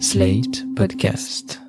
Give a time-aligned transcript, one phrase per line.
[0.00, 1.60] Slate Podcast.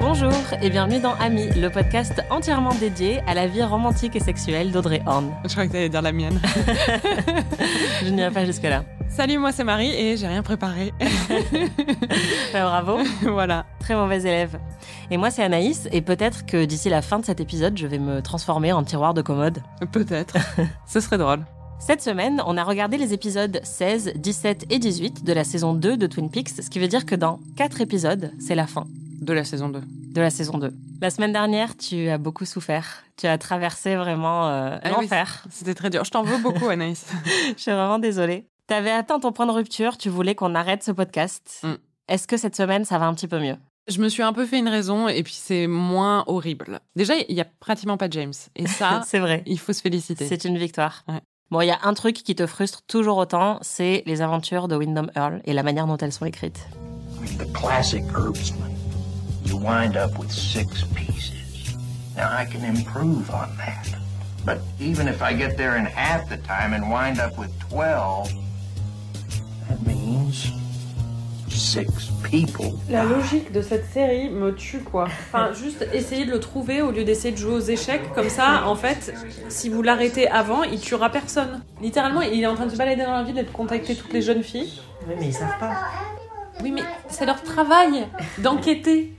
[0.00, 0.32] Bonjour
[0.62, 5.02] et bienvenue dans Ami, le podcast entièrement dédié à la vie romantique et sexuelle d'Audrey
[5.06, 5.30] Horn.
[5.44, 6.40] Je crois que t'allais dire la mienne.
[8.02, 8.84] Je n'irai pas jusque-là.
[9.16, 10.92] Salut, moi c'est Marie et j'ai rien préparé.
[12.52, 13.66] Bah, bravo, voilà.
[13.80, 14.58] très mauvaise élève.
[15.10, 17.98] Et moi c'est Anaïs et peut-être que d'ici la fin de cet épisode, je vais
[17.98, 19.62] me transformer en tiroir de commode.
[19.92, 20.36] Peut-être.
[20.86, 21.44] Ce serait drôle.
[21.78, 25.96] Cette semaine, on a regardé les épisodes 16, 17 et 18 de la saison 2
[25.96, 28.84] de Twin Peaks, ce qui veut dire que dans 4 épisodes, c'est la fin
[29.20, 29.80] De la saison 2.
[30.14, 30.72] de la saison 2.
[31.02, 33.04] La semaine dernière, tu as beaucoup souffert.
[33.18, 35.44] Tu as traversé vraiment euh, Ah oui, l'enfer.
[35.50, 36.04] C'était très dur.
[36.04, 37.06] Je t'en veux beaucoup, Anaïs.
[37.56, 38.46] Je suis vraiment désolée.
[38.66, 41.60] T'avais atteint ton point de rupture, tu voulais qu'on arrête ce podcast.
[41.62, 41.74] Mm.
[42.08, 43.56] Est-ce que cette semaine, ça va un petit peu mieux?
[43.88, 46.80] Je me suis un peu fait une raison et puis c'est moins horrible.
[46.96, 48.32] Déjà, il y a pratiquement pas James.
[48.56, 49.44] Et ça, C'est vrai.
[49.46, 50.26] il faut se féliciter.
[50.26, 51.04] C'est une victoire.
[51.06, 51.20] Ouais.
[51.52, 54.74] Bon, il y a un truc qui te frustre toujours autant, c'est les aventures de
[54.74, 56.66] Wyndham Earl et la manière dont elles sont écrites.
[57.38, 58.72] The classic herbsman.
[59.44, 61.76] You wind up with six pieces.
[62.16, 63.96] Now I can improve on that.
[64.44, 68.32] But even if I get there in half the time and wind up with 12,
[72.90, 75.04] La logique de cette série me tue quoi.
[75.04, 78.12] Enfin, juste essayer de le trouver au lieu d'essayer de jouer aux échecs.
[78.14, 79.14] Comme ça, en fait,
[79.48, 81.62] si vous l'arrêtez avant, il tuera personne.
[81.80, 84.12] Littéralement, il est en train de se balader dans la ville et de contacter toutes
[84.12, 84.80] les jeunes filles.
[85.08, 85.76] Oui, mais ils savent pas.
[86.62, 88.06] Oui, mais c'est leur travail
[88.38, 89.12] d'enquêter.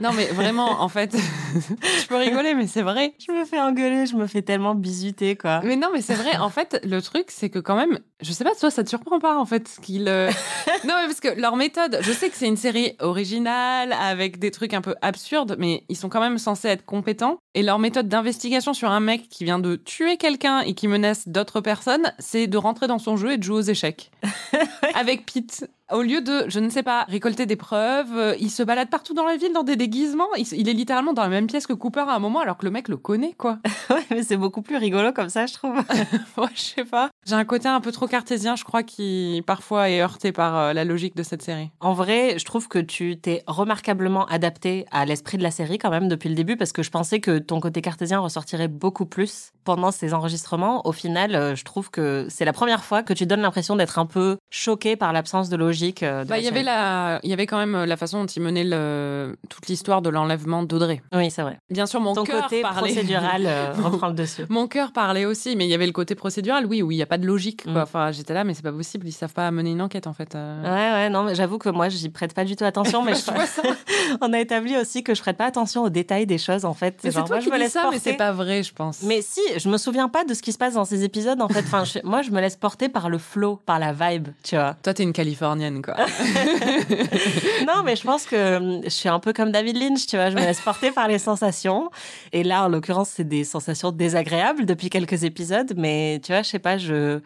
[0.00, 1.16] Non, mais vraiment, en fait,
[1.54, 3.14] je peux rigoler, mais c'est vrai.
[3.18, 5.60] Je me fais engueuler, je me fais tellement bisuter, quoi.
[5.64, 6.36] Mais non, mais c'est vrai.
[6.36, 9.18] En fait, le truc, c'est que quand même, je sais pas, toi, ça te surprend
[9.18, 10.08] pas, en fait, qu'ils.
[10.08, 10.30] euh,
[10.84, 14.50] non, mais parce que leur méthode, je sais que c'est une série originale avec des
[14.50, 17.38] trucs un peu absurdes, mais ils sont quand même censés être compétents.
[17.54, 21.26] Et leur méthode d'investigation sur un mec qui vient de tuer quelqu'un et qui menace
[21.26, 24.10] d'autres personnes, c'est de rentrer dans son jeu et de jouer aux échecs.
[24.94, 25.66] avec Pete.
[25.92, 29.14] Au lieu de, je ne sais pas, récolter des preuves, euh, il se balade partout
[29.14, 30.26] dans la ville dans des déguisements.
[30.36, 32.72] Il, est littéralement dans la même pièce que Cooper à un moment, alors que le
[32.72, 33.58] mec le connaît, quoi.
[33.90, 35.76] Ouais, mais c'est beaucoup plus rigolo comme ça, je trouve.
[36.36, 37.10] Ouais, je sais pas.
[37.24, 40.72] J'ai un côté un peu trop cartésien, je crois, qui parfois est heurté par euh,
[40.72, 41.70] la logique de cette série.
[41.78, 45.90] En vrai, je trouve que tu t'es remarquablement adapté à l'esprit de la série quand
[45.90, 49.52] même depuis le début parce que je pensais que ton côté cartésien ressortirait beaucoup plus
[49.66, 50.86] pendant ces enregistrements.
[50.86, 53.98] Au final, euh, je trouve que c'est la première fois que tu donnes l'impression d'être
[53.98, 56.02] un peu choqué par l'absence de logique.
[56.02, 58.20] euh, de Bah, il y avait la, il y avait quand même euh, la façon
[58.20, 61.02] dont il menait le, toute l'histoire de l'enlèvement d'Audrey.
[61.12, 61.58] Oui, c'est vrai.
[61.68, 62.92] Bien sûr, mon Ton cœur côté parlait.
[62.92, 64.46] procédural euh, reprend le dessus.
[64.48, 67.02] Mon cœur parlait aussi, mais il y avait le côté procédural, oui, où il n'y
[67.02, 67.64] a pas de logique.
[67.64, 67.72] Quoi.
[67.72, 67.76] Mm.
[67.78, 70.34] Enfin, j'étais là, mais c'est pas possible, ils savent pas mener une enquête en fait.
[70.36, 70.62] euh.
[70.62, 73.24] Ouais, ouais, non, mais j'avoue que moi, j'y prête pas du tout attention, mais je
[73.24, 73.62] Tu vois ça
[74.20, 76.98] on a établi aussi que je prête pas attention aux détails des choses, en fait.
[77.02, 77.98] Mais c'est toi moi, qui je me dis laisse ça, mais porter.
[78.10, 79.02] c'est pas vrai, je pense.
[79.02, 81.48] Mais si, je me souviens pas de ce qui se passe dans ces épisodes, en
[81.48, 81.60] fait.
[81.60, 84.74] Enfin, je- moi, je me laisse porter par le flow, par la vibe, tu vois.
[84.82, 85.94] Toi, t'es une Californienne, quoi.
[87.66, 90.30] Non, mais je pense que hum, je suis un peu comme David Lynch, tu vois.
[90.30, 91.90] Je me laisse porter par les sensations.
[92.32, 95.72] Et là, en l'occurrence, c'est des sensations désagréables depuis quelques épisodes.
[95.76, 97.20] Mais tu vois, je sais pas, je,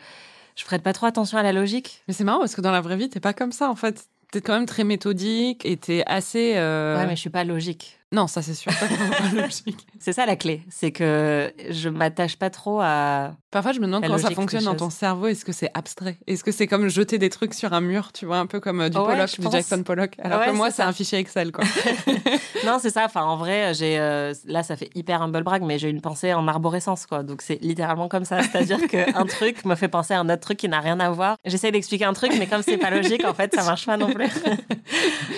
[0.56, 2.02] je prête pas trop attention à la logique.
[2.08, 4.04] mais c'est marrant parce que dans la vraie vie, t'es pas comme ça en fait.
[4.32, 6.54] T'es quand même très méthodique et t'es assez.
[6.56, 7.98] euh, Ouais, mais je suis pas logique.
[8.12, 8.72] Non, ça c'est sûr.
[10.00, 10.62] C'est ça la clé.
[10.70, 13.32] C'est que je m'attache pas trop à.
[13.50, 15.26] Parfois, je me demande comment ça fonctionne dans ton cerveau.
[15.26, 16.18] Est-ce que c'est abstrait?
[16.26, 18.80] Est-ce que c'est comme jeter des trucs sur un mur, tu vois, un peu comme
[18.80, 19.52] euh, du Ouais, Pollock, du pense.
[19.52, 20.12] Jackson Pollock?
[20.22, 21.64] Alors Ouais, que moi, c'est un fichier Excel, quoi.
[22.64, 23.04] Non, c'est ça.
[23.04, 26.32] Enfin, en vrai, j'ai euh, là, ça fait hyper humble brag, mais j'ai une pensée
[26.34, 27.22] en arborescence, quoi.
[27.22, 28.42] Donc c'est littéralement comme ça.
[28.42, 31.36] C'est-à-dire qu'un truc me fait penser à un autre truc qui n'a rien à voir.
[31.44, 34.12] J'essaie d'expliquer un truc, mais comme c'est pas logique, en fait, ça marche pas non
[34.12, 34.28] plus.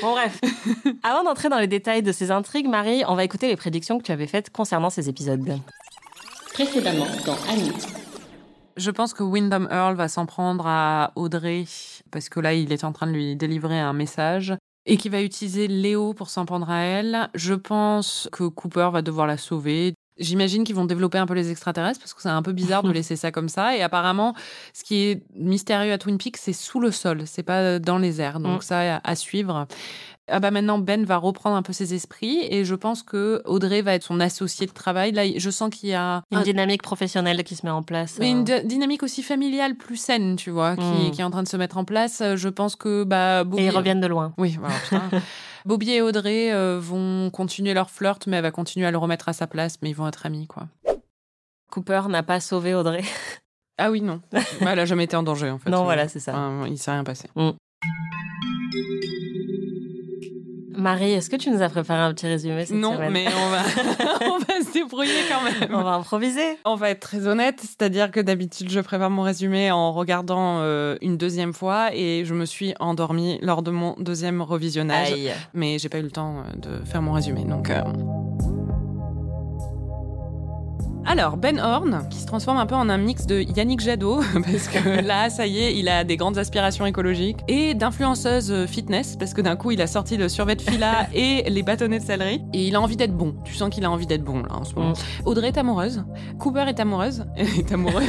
[0.02, 0.38] bon, bref.
[1.02, 4.04] Avant d'entrer dans les détails de ces intrigues, Marie, on va écouter les prédictions que
[4.04, 5.58] tu avais faites concernant ces épisodes.
[6.54, 7.72] Précédemment dans Annie.
[8.76, 11.64] Je pense que Wyndham Earl va s'en prendre à Audrey
[12.10, 14.54] parce que là, il est en train de lui délivrer un message
[14.86, 17.28] et qu'il va utiliser Léo pour s'en prendre à elle.
[17.34, 19.94] Je pense que Cooper va devoir la sauver.
[20.18, 22.90] J'imagine qu'ils vont développer un peu les extraterrestres parce que c'est un peu bizarre de
[22.92, 23.76] laisser ça comme ça.
[23.76, 24.34] Et apparemment,
[24.74, 28.20] ce qui est mystérieux à Twin Peaks, c'est sous le sol, c'est pas dans les
[28.20, 28.40] airs.
[28.40, 28.62] Donc Mm.
[28.62, 29.66] ça, à suivre.
[30.30, 33.82] Ah bah maintenant Ben va reprendre un peu ses esprits et je pense que Audrey
[33.82, 35.10] va être son associé de travail.
[35.12, 38.18] Là, je sens qu'il y a Une un- dynamique professionnelle qui se met en place.
[38.20, 38.60] mais une euh.
[38.60, 41.10] dy- dynamique aussi familiale plus saine, tu vois, qui, Mm.
[41.10, 42.20] qui est en train de se mettre en place.
[42.20, 44.32] Euh, Je pense que bah Bobby, Et ils reviennent de loin.
[44.38, 44.74] Oui, voilà.
[45.66, 49.28] Bobby et Audrey euh, vont continuer leur flirt, mais elle va continuer à le remettre
[49.28, 50.68] à sa place, mais ils vont être amis, quoi.
[51.70, 53.02] Cooper n'a pas sauvé Audrey.
[53.78, 54.20] Ah oui, non.
[54.30, 55.70] Bah, elle a jamais été en danger, en fait.
[55.70, 56.32] Non, voilà, c'est ça.
[56.32, 57.26] enfin, il s'est rien passé.
[60.76, 63.50] Marie, est-ce que tu nous as préparé un petit résumé cette Non, semaine mais on
[63.50, 63.62] va,
[64.34, 65.70] on va se débrouiller quand même.
[65.74, 66.58] On va improviser.
[66.64, 70.96] On va être très honnête, c'est-à-dire que d'habitude je prépare mon résumé en regardant euh,
[71.02, 75.32] une deuxième fois et je me suis endormie lors de mon deuxième revisionnage, Aïe.
[75.54, 77.44] mais j'ai pas eu le temps euh, de faire mon résumé.
[77.44, 77.82] Donc, euh.
[81.06, 84.68] Alors Ben Horn, qui se transforme un peu en un mix de Yannick Jadot, parce
[84.68, 89.16] que là, ça y est, il a des grandes aspirations écologiques, et d'influenceuse euh, fitness,
[89.16, 92.04] parce que d'un coup, il a sorti le survêt de fila et les bâtonnets de
[92.04, 93.34] céleri, et il a envie d'être bon.
[93.44, 94.90] Tu sens qu'il a envie d'être bon là en ce moment.
[94.90, 95.26] Mm.
[95.26, 96.04] Audrey est amoureuse,
[96.38, 98.02] Cooper est amoureuse, est amoureux.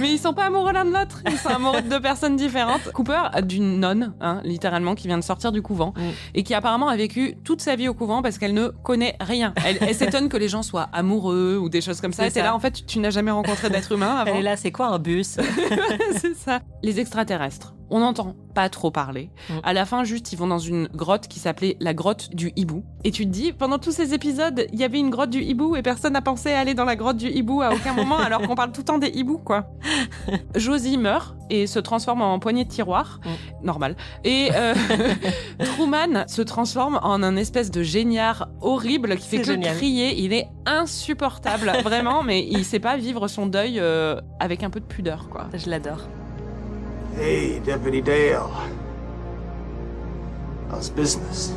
[0.00, 1.22] Mais ils sont pas amoureux l'un de l'autre.
[1.28, 2.92] Ils sont amoureux de deux personnes différentes.
[2.92, 6.00] Cooper a d'une nonne, hein, littéralement, qui vient de sortir du couvent Mm.
[6.34, 9.52] et qui apparemment a vécu toute sa vie au couvent parce qu'elle ne connaît rien.
[9.64, 12.26] Elle, elle s'étonne que les gens soient amoureux ou des choses comme ça.
[12.26, 14.32] Et là, en fait, tu n'as jamais rencontré d'être humain avant.
[14.32, 15.36] Elle est là, c'est quoi un bus
[16.20, 16.60] c'est ça.
[16.82, 17.74] Les extraterrestres.
[17.90, 19.30] On n'entend pas trop parler.
[19.48, 19.54] Mm.
[19.62, 22.82] À la fin, juste, ils vont dans une grotte qui s'appelait la grotte du hibou.
[23.04, 25.76] Et tu te dis, pendant tous ces épisodes, il y avait une grotte du hibou
[25.76, 28.42] et personne n'a pensé à aller dans la grotte du hibou à aucun moment, alors
[28.42, 29.66] qu'on parle tout le temps des hiboux, quoi.
[30.54, 33.20] Josie meurt et se transforme en poignée de tiroir.
[33.62, 33.96] Normal.
[34.24, 34.74] Et euh,
[35.64, 39.76] Truman se transforme en un espèce de géniard horrible qui fait que génial.
[39.76, 40.20] crier.
[40.20, 44.80] Il est insupportable, vraiment, mais il sait pas vivre son deuil euh, avec un peu
[44.80, 45.46] de pudeur, quoi.
[45.54, 46.08] Je l'adore.
[47.18, 48.48] Hey, Deputy Dale.
[50.70, 51.52] How's business?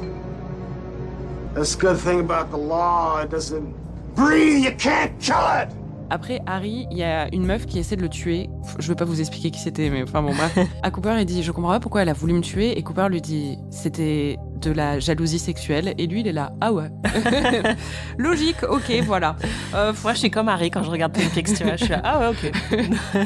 [1.53, 3.21] That's the good thing about the law.
[3.21, 3.71] It doesn't
[4.15, 4.63] breathe.
[4.63, 5.69] You can't kill it.
[6.09, 8.49] Après Harry, il y a une meuf qui essaie de le tuer.
[8.79, 10.57] Je vais pas vous expliquer qui c'était, mais enfin bon bref.
[10.81, 13.07] À Cooper, il dit je comprends pas pourquoi elle a voulu me tuer, et Cooper
[13.09, 16.89] lui dit c'était de la jalousie sexuelle, et lui il est là ah ouais.
[18.17, 19.35] Logique, ok, voilà.
[19.73, 21.75] Euh, Moi, je suis comme Harry quand je regarde Twin Peaks, tu vois.
[21.75, 22.51] Je suis là, ah ouais, ok.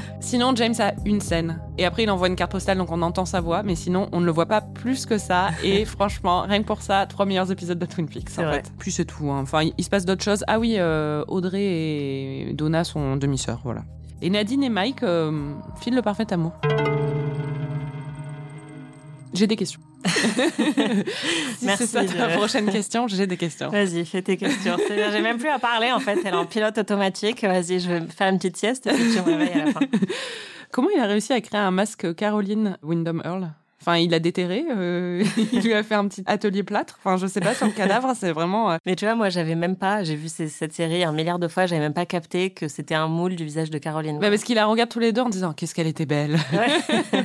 [0.20, 1.60] Sinon, James a une scène.
[1.78, 3.64] Et après, il envoie une carte postale, donc on entend sa voix.
[3.64, 5.50] Mais sinon, on ne le voit pas plus que ça.
[5.64, 8.54] Et franchement, rien que pour ça, trois meilleurs épisodes de Twin Peaks, en vrai.
[8.64, 8.72] fait.
[8.80, 9.30] Puis c'est tout.
[9.32, 9.40] hein.
[9.42, 10.44] Enfin, il, il se passe d'autres choses.
[10.48, 13.82] Ah oui, euh, Audrey et Donna sont demi-sœurs, voilà.
[14.22, 16.54] Et Nadine et Mike euh, filent le parfait amour.
[19.34, 19.82] J'ai des questions.
[21.60, 23.70] si Merci c'est ça ta de- prochaine question, j'ai des questions.
[23.70, 24.78] Vas-y, fais tes questions.
[24.88, 26.18] C'est bien, J'ai même plus à parler, en fait.
[26.26, 27.44] Elle est en pilote automatique.
[27.44, 29.80] Vas-y, je vais faire une petite sieste et puis tu me réveilles à la fin.
[30.72, 33.52] Comment il a réussi à créer un masque Caroline Wyndham Earl?
[33.82, 35.24] Enfin, il a déterré, euh,
[35.54, 36.98] il lui a fait un petit atelier plâtre.
[37.04, 38.72] Enfin, je sais pas, sur le cadavre, c'est vraiment.
[38.72, 41.38] euh, Mais tu vois, moi, j'avais même pas, j'ai vu ces- cette série un milliard
[41.38, 44.18] de fois, j'avais même pas capté que c'était un moule du visage de Caroline.
[44.20, 47.24] bah, parce qu'il la regarde tous les deux en disant Qu'est-ce qu'elle était belle Ouais.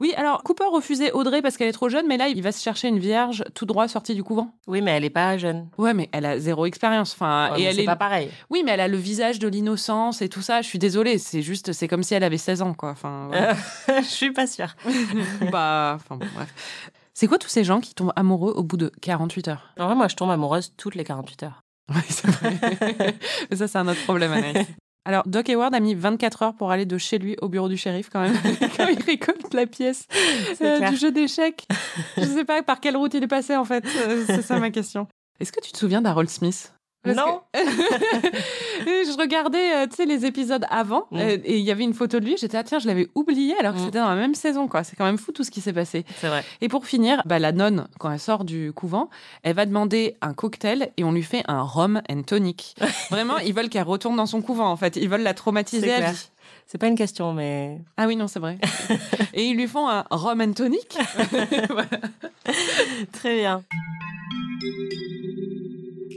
[0.00, 2.62] Oui, alors Cooper refusait Audrey parce qu'elle est trop jeune, mais là, il va se
[2.62, 4.50] chercher une vierge tout droit sortie du couvent.
[4.66, 5.68] Oui, mais elle est pas jeune.
[5.78, 7.12] Ouais, mais elle a zéro expérience.
[7.14, 7.86] Enfin, Ouais, et mais elle c'est est.
[7.86, 8.30] pas pareil.
[8.50, 10.60] Oui, mais elle a le visage de l'innocence et tout ça.
[10.62, 12.90] Je suis désolée, c'est juste, c'est comme si elle avait 16 ans, quoi.
[12.90, 13.30] Enfin.
[13.88, 14.74] Je suis pas sûre.
[15.52, 16.52] bah, enfin, bon, bref.
[17.14, 19.72] C'est quoi tous ces gens qui tombent amoureux au bout de 48 heures?
[19.78, 21.62] En vrai, moi, je tombe amoureuse toutes les 48 heures.
[21.88, 23.14] Oui, c'est vrai.
[23.50, 24.66] Mais ça, c'est un autre problème, Anaïs.
[25.06, 27.76] Alors, Doc Hayward a mis 24 heures pour aller de chez lui au bureau du
[27.76, 28.34] shérif, quand même,
[28.76, 30.08] quand il récolte la pièce
[30.60, 31.68] euh, du jeu d'échecs.
[32.16, 33.84] Je sais pas par quelle route il est passé, en fait.
[33.86, 35.06] Euh, C'est ça ma question.
[35.40, 36.72] Est-ce que tu te souviens d'Harold Smith?
[37.14, 37.40] Parce Non.
[37.52, 37.58] que-
[38.86, 41.16] je regardais, euh, tu sais, les épisodes avant, Mm.
[41.18, 42.36] euh, et il y avait une photo de lui.
[42.36, 43.84] J'étais, ah tiens, je l'avais oublié, alors que Mm.
[43.84, 44.84] c'était dans la même saison, quoi.
[44.84, 46.04] C'est quand même fou tout ce qui s'est passé.
[46.20, 46.44] C'est vrai.
[46.60, 49.08] Et pour finir, bah, la nonne, quand elle sort du couvent,
[49.42, 52.74] elle va demander un cocktail et on lui fait un rum and tonic.
[53.10, 54.96] Vraiment, ils veulent qu'elle retourne dans son couvent, en fait.
[54.96, 56.12] Ils veulent la traumatiser C'est à clair.
[56.12, 56.28] vie.
[56.68, 58.58] C'est pas une question, mais Ah oui, non, c'est vrai.
[59.34, 60.98] et ils lui font un rum and tonic.
[61.70, 61.88] Voilà.
[63.12, 63.62] très bien.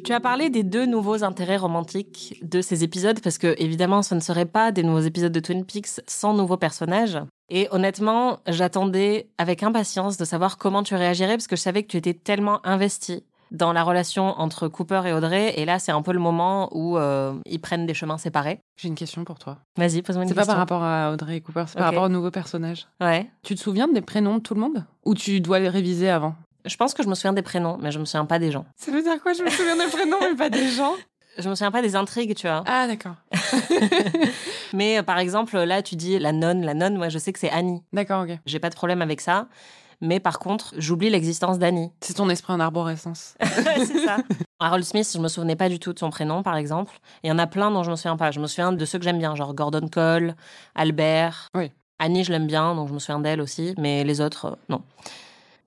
[0.03, 4.15] Tu as parlé des deux nouveaux intérêts romantiques de ces épisodes parce que évidemment ce
[4.15, 7.19] ne serait pas des nouveaux épisodes de Twin Peaks sans nouveaux personnages.
[7.49, 11.87] Et honnêtement, j'attendais avec impatience de savoir comment tu réagirais parce que je savais que
[11.87, 15.53] tu étais tellement investi dans la relation entre Cooper et Audrey.
[15.57, 18.59] Et là, c'est un peu le moment où euh, ils prennent des chemins séparés.
[18.79, 19.57] J'ai une question pour toi.
[19.77, 20.53] Vas-y, pose-moi une C'est pas question.
[20.53, 22.87] par rapport à Audrey et Cooper, c'est par rapport aux nouveaux personnages.
[23.01, 23.27] Ouais.
[23.43, 24.85] Tu te souviens des prénoms de tout le monde?
[25.05, 26.35] Ou tu dois les réviser avant?
[26.65, 28.65] Je pense que je me souviens des prénoms, mais je me souviens pas des gens.
[28.75, 30.93] Ça veut dire quoi Je me souviens des prénoms, mais pas des gens?
[31.37, 32.63] Je me souviens pas des intrigues, tu vois.
[32.65, 33.15] Ah, d'accord.
[34.73, 37.39] Mais euh, par exemple, là, tu dis la nonne, la nonne, moi je sais que
[37.39, 37.81] c'est Annie.
[37.93, 38.37] D'accord, ok.
[38.45, 39.47] J'ai pas de problème avec ça.
[40.01, 41.91] Mais par contre, j'oublie l'existence d'Annie.
[42.01, 43.35] C'est ton esprit en arborescence.
[43.41, 44.17] c'est ça.
[44.59, 46.99] Harold Smith, je me souvenais pas du tout de son prénom, par exemple.
[47.23, 48.31] Il y en a plein dont je me souviens pas.
[48.31, 50.35] Je me souviens de ceux que j'aime bien, genre Gordon Cole,
[50.75, 51.47] Albert.
[51.53, 51.71] Oui.
[51.99, 53.75] Annie, je l'aime bien, donc je me souviens d'elle aussi.
[53.77, 54.83] Mais les autres, euh, non.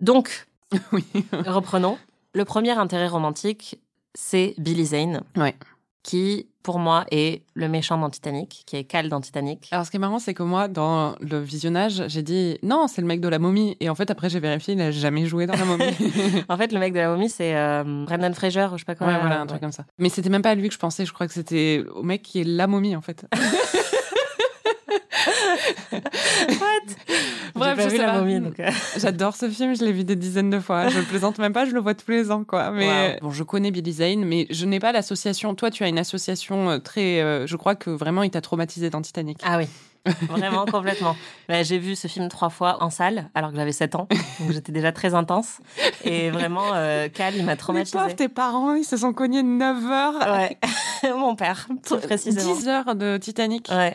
[0.00, 0.46] Donc,
[0.92, 1.04] oui.
[1.46, 1.98] reprenons.
[2.34, 3.80] Le premier intérêt romantique,
[4.14, 5.22] c'est Billy Zane.
[5.36, 5.54] Ouais.
[6.02, 9.68] Qui pour moi, est le méchant dans Titanic, qui est Cal dans Titanic.
[9.72, 13.00] Alors, ce qui est marrant, c'est que moi, dans le visionnage, j'ai dit non, c'est
[13.00, 13.76] le mec de la momie.
[13.80, 15.84] Et en fait, après, j'ai vérifié, il n'a jamais joué dans la momie.
[16.48, 18.94] en fait, le mec de la momie, c'est euh, Brendan Fraser, ou je sais pas
[18.94, 19.08] quoi.
[19.08, 19.84] ouais, voilà, un truc comme ça.
[19.98, 21.04] Mais c'était même pas à lui que je pensais.
[21.04, 23.26] Je crois que c'était au mec qui est la momie, en fait.
[27.72, 28.18] What Bref, J'ai pas je vu sais la pas.
[28.20, 28.60] momie, donc.
[28.60, 30.88] euh, J'adore ce film, je l'ai vu des dizaines de fois.
[30.88, 32.70] Je le plaisante même pas, je le vois tous les ans, quoi.
[32.70, 35.54] Mais bon, je connais Billy Zane, mais je n'ai pas l'association.
[35.54, 37.20] Toi, tu as une association euh, très.
[37.20, 39.38] euh, je crois que vraiment, il t'a traumatisé dans Titanic.
[39.44, 39.66] Ah oui.
[40.28, 41.14] Vraiment, complètement.
[41.48, 44.08] Là, J'ai vu ce film trois fois en salle, alors que j'avais 7 ans.
[44.40, 45.58] Donc j'étais déjà très intense.
[46.04, 47.96] Et vraiment, euh, Cal, il m'a traumatisée.
[47.98, 50.14] pauvres, tes parents, ils se sont cognés 9 heures.
[50.40, 50.58] Ouais.
[51.16, 52.52] Mon père, plus précisément.
[52.56, 53.68] 10 heures de Titanic.
[53.70, 53.94] Ouais.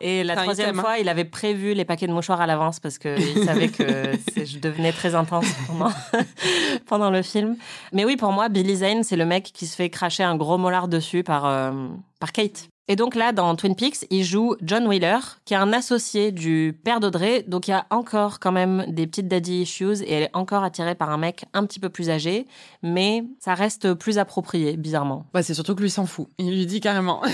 [0.00, 0.82] Et la troisième hein.
[0.82, 3.84] fois, il avait prévu les paquets de mouchoirs à l'avance parce qu'il savait que
[4.36, 5.92] je devenais très intense pendant,
[6.86, 7.56] pendant le film.
[7.92, 10.58] Mais oui, pour moi, Billy Zane, c'est le mec qui se fait cracher un gros
[10.58, 11.72] molar dessus par, euh,
[12.20, 12.68] par Kate.
[12.90, 16.78] Et donc là, dans Twin Peaks, il joue John Wheeler, qui est un associé du
[16.84, 17.44] père d'Audrey.
[17.46, 20.64] Donc il y a encore quand même des petites daddy issues et elle est encore
[20.64, 22.46] attirée par un mec un petit peu plus âgé.
[22.82, 25.26] Mais ça reste plus approprié, bizarrement.
[25.34, 26.28] Bah, c'est surtout que lui s'en fout.
[26.38, 27.22] Il lui dit carrément.
[27.22, 27.26] à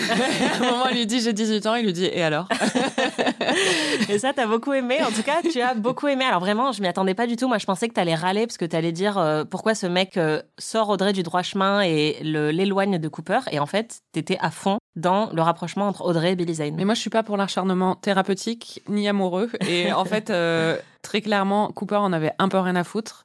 [0.56, 2.49] un moment, il lui dit j'ai 18 ans, il lui dit et alors?
[4.08, 4.99] Et ça, t'as beaucoup aimé.
[5.02, 6.25] En tout cas, tu as beaucoup aimé.
[6.25, 7.49] Alors vraiment, je m'y attendais pas du tout.
[7.49, 10.42] Moi, je pensais que t'allais râler parce que t'allais dire euh, pourquoi ce mec euh,
[10.58, 13.40] sort Audrey du droit chemin et l'éloigne de Cooper.
[13.50, 16.75] Et en fait, t'étais à fond dans le rapprochement entre Audrey et Billy Zane.
[16.75, 19.50] Mais moi, je suis pas pour l'acharnement thérapeutique ni amoureux.
[19.68, 23.25] Et en fait, euh, très clairement, Cooper en avait un peu rien à foutre.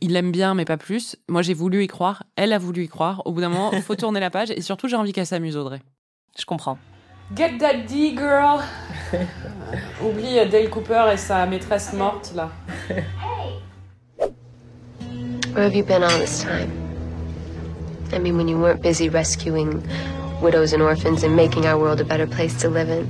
[0.00, 1.16] Il l'aime bien, mais pas plus.
[1.28, 2.24] Moi, j'ai voulu y croire.
[2.36, 3.22] Elle a voulu y croire.
[3.24, 4.50] Au bout d'un moment, faut tourner la page.
[4.50, 5.80] Et surtout, j'ai envie qu'elle s'amuse, Audrey.
[6.38, 6.78] Je comprends.
[7.32, 8.62] Get that D, girl
[10.02, 12.50] Oublie euh, Dale Cooper et sa maîtresse morte, là.
[15.54, 16.70] Where have you been all this time?
[18.12, 19.82] I mean, when you weren't busy rescuing
[20.42, 23.06] widows and orphans and making our world a better place to live in.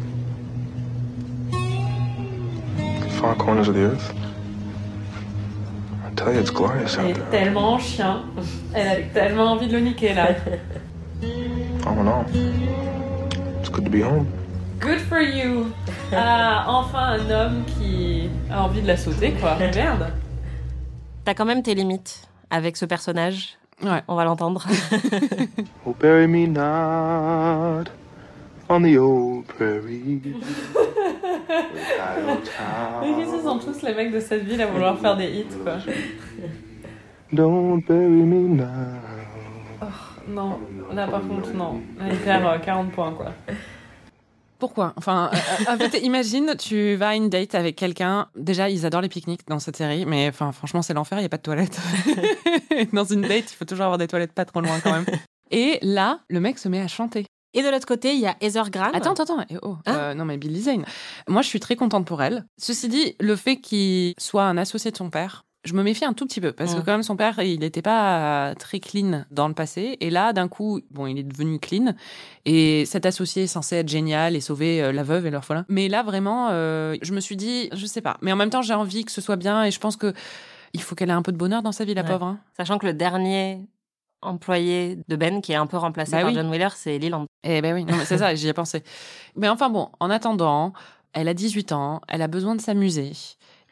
[3.21, 4.12] far corners of the earth.
[6.06, 7.30] I tell you, it's glorious Elle out est there.
[7.30, 8.23] tellement chien.
[8.75, 10.28] Elle a tellement envie de le niquer, là.
[11.87, 13.03] All in all, it's
[13.75, 14.26] good to be home.
[14.81, 15.73] Good for you
[16.12, 19.57] Ah, enfin un homme qui a envie de la sauter, quoi.
[19.59, 20.12] Merde
[21.25, 23.59] T'as quand même tes limites avec ce personnage.
[23.83, 24.02] Ouais.
[24.07, 24.66] On va l'entendre.
[25.87, 27.90] Oh, bury me not
[28.71, 30.21] on the old prairie.
[31.47, 35.75] ce sont tous les mecs de cette ville à vouloir faire des hits, quoi.
[37.33, 38.64] Don't bury me now.
[40.28, 40.59] Non,
[40.93, 41.81] là par contre, non.
[41.99, 43.33] Là, il perd euh, 40 points, quoi.
[44.59, 44.95] Pourquoi?
[44.97, 48.28] Enfin, euh, en fait, imagine, tu vas à une date avec quelqu'un.
[48.37, 51.26] Déjà, ils adorent les pique-niques dans cette série, mais enfin, franchement, c'est l'enfer, il n'y
[51.26, 51.78] a pas de toilettes.
[52.93, 55.04] dans une date, il faut toujours avoir des toilettes pas trop loin quand même.
[55.50, 57.26] Et là, le mec se met à chanter.
[57.52, 58.95] Et de l'autre côté, il y a Heather Graham.
[58.95, 59.47] Attends, attends, attends.
[59.50, 60.85] eh oh, Hein euh, non, mais Billy Zane.
[61.28, 62.45] Moi, je suis très contente pour elle.
[62.59, 66.12] Ceci dit, le fait qu'il soit un associé de son père, je me méfie un
[66.12, 66.85] tout petit peu parce que Mm.
[66.85, 69.97] quand même son père, il n'était pas très clean dans le passé.
[70.00, 71.94] Et là, d'un coup, bon, il est devenu clean.
[72.44, 75.64] Et cet associé est censé être génial et sauver euh, la veuve et l'orphelin.
[75.68, 78.18] Mais là, vraiment, euh, je me suis dit, je sais pas.
[78.21, 80.12] Mais en même temps, j'ai envie que ce soit bien et je pense que
[80.75, 82.09] il faut qu'elle ait un peu de bonheur dans sa vie, la Ouais.
[82.09, 82.26] pauvre.
[82.26, 82.38] hein.
[82.56, 83.61] Sachant que le dernier
[84.23, 86.35] employé de Ben, qui est un peu remplacé Bah par oui.
[86.35, 87.26] John Wheeler, c'est Leland.
[87.42, 88.83] Eh ben oui, c'est ça, j'y ai pensé.
[89.37, 90.73] Mais enfin bon, en attendant,
[91.12, 93.12] elle a 18 ans, elle a besoin de s'amuser.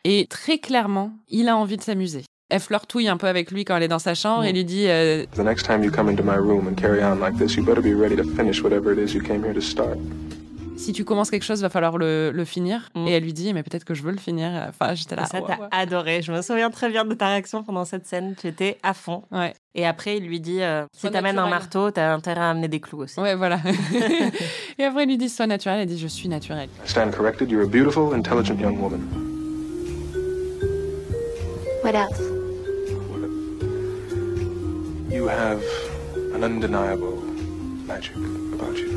[0.05, 2.25] Et très clairement, il a envie de s'amuser.
[2.51, 4.47] Elle flirtouille un peu avec lui quand elle est dans sa chambre Mm.
[4.47, 7.15] et lui dit euh, The next time you come into my room and carry on
[7.21, 9.61] like this, you better be ready to finish whatever it is you came here to
[9.61, 9.97] start.
[10.77, 12.89] Si tu commences quelque chose, va falloir le, le finir.
[12.97, 13.07] Mm.
[13.07, 14.51] Et elle lui dit Mais peut-être que je veux le finir.
[14.69, 15.23] Enfin, j'étais là.
[15.23, 15.69] Et ça, ouais, t'as ouais.
[15.71, 16.21] adoré.
[16.23, 18.35] Je me souviens très bien de ta réaction pendant cette scène.
[18.39, 19.23] Tu étais à fond.
[19.31, 19.55] Ouais.
[19.77, 22.81] Et après, il lui dit euh, si t'amènes un marteau, t'as intérêt à amener des
[22.81, 23.21] clous aussi.
[23.21, 23.61] Ouais, voilà.
[24.79, 25.79] et après, il lui dit Sois naturel.
[25.81, 26.69] Elle dit Je suis naturelle.
[26.85, 27.51] I stand corrected.
[27.51, 29.01] You're a beautiful, intelligent young woman.
[31.83, 32.21] What else?
[35.11, 35.61] You have
[36.33, 37.21] an undeniable
[37.87, 38.15] magic
[38.55, 38.89] about you.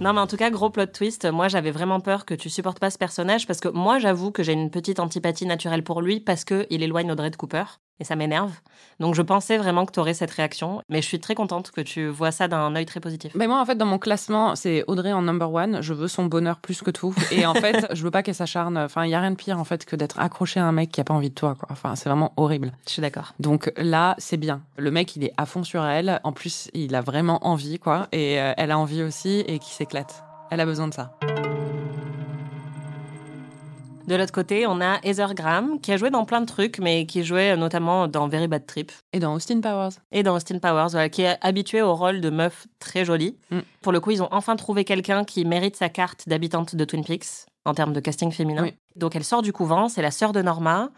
[0.00, 1.30] Non, mais en tout cas, gros plot twist.
[1.30, 4.42] Moi, j'avais vraiment peur que tu supportes pas ce personnage parce que moi, j'avoue que
[4.42, 7.64] j'ai une petite antipathie naturelle pour lui parce que il éloigne Audrey de Cooper
[8.00, 8.52] et ça m'énerve.
[8.98, 11.80] Donc, je pensais vraiment que tu aurais cette réaction, mais je suis très contente que
[11.80, 13.32] tu vois ça d'un œil très positif.
[13.34, 15.80] Mais moi, en fait, dans mon classement, c'est Audrey en number one.
[15.82, 17.14] Je veux son bonheur plus que tout.
[17.30, 18.76] Et en fait, je veux pas qu'elle s'acharne.
[18.76, 20.90] Enfin, il y a rien de pire, en fait, que d'être accroché à un mec
[20.90, 21.68] qui a pas envie de toi, quoi.
[21.70, 22.72] Enfin, c'est vraiment horrible.
[22.86, 23.34] Je suis d'accord.
[23.38, 24.62] Donc là, c'est bien.
[24.76, 26.20] Le mec, il est à fond sur elle.
[26.24, 28.08] En plus, il a vraiment envie, quoi.
[28.12, 30.24] Et euh, elle a envie aussi et qui s'éclate.
[30.50, 31.12] Elle a besoin de ça.
[34.10, 37.06] De l'autre côté, on a Heather Graham, qui a joué dans plein de trucs, mais
[37.06, 38.90] qui jouait notamment dans Very Bad Trip.
[39.12, 40.00] Et dans Austin Powers.
[40.10, 43.36] Et dans Austin Powers, voilà, qui est habituée au rôle de meuf très jolie.
[43.52, 43.60] Mm.
[43.82, 47.04] Pour le coup, ils ont enfin trouvé quelqu'un qui mérite sa carte d'habitante de Twin
[47.04, 48.64] Peaks en termes de casting féminin.
[48.64, 48.74] Oui.
[48.96, 50.90] Donc elle sort du couvent, c'est la sœur de Norma.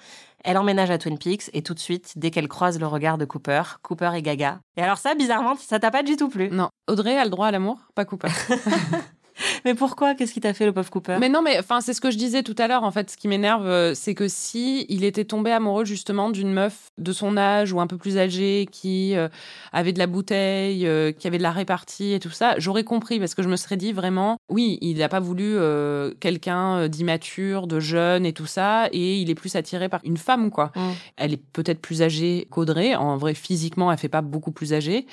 [0.42, 3.26] Elle emménage à Twin Peaks et tout de suite, dès qu'elle croise le regard de
[3.26, 4.61] Cooper, Cooper est gaga.
[4.78, 6.49] Et alors ça, bizarrement, ça t'a pas du tout plu?
[6.50, 8.28] Non, Audrey a le droit à l'amour, pas Cooper.
[9.64, 10.14] Mais pourquoi?
[10.14, 11.16] Qu'est-ce qui t'a fait le pauvre Cooper?
[11.20, 12.82] Mais non, mais enfin, c'est ce que je disais tout à l'heure.
[12.82, 16.52] En fait, ce qui m'énerve, euh, c'est que si il était tombé amoureux justement d'une
[16.52, 19.28] meuf de son âge ou un peu plus âgée qui euh,
[19.72, 23.18] avait de la bouteille, euh, qui avait de la répartie et tout ça, j'aurais compris
[23.18, 27.66] parce que je me serais dit vraiment, oui, il n'a pas voulu euh, quelqu'un d'immature,
[27.66, 30.72] de jeune et tout ça, et il est plus attiré par une femme, quoi.
[30.75, 30.90] Mm.
[31.16, 32.94] Elle est peut-être plus âgée qu'Audrey.
[32.94, 35.06] En vrai, physiquement, elle fait pas beaucoup plus âgée.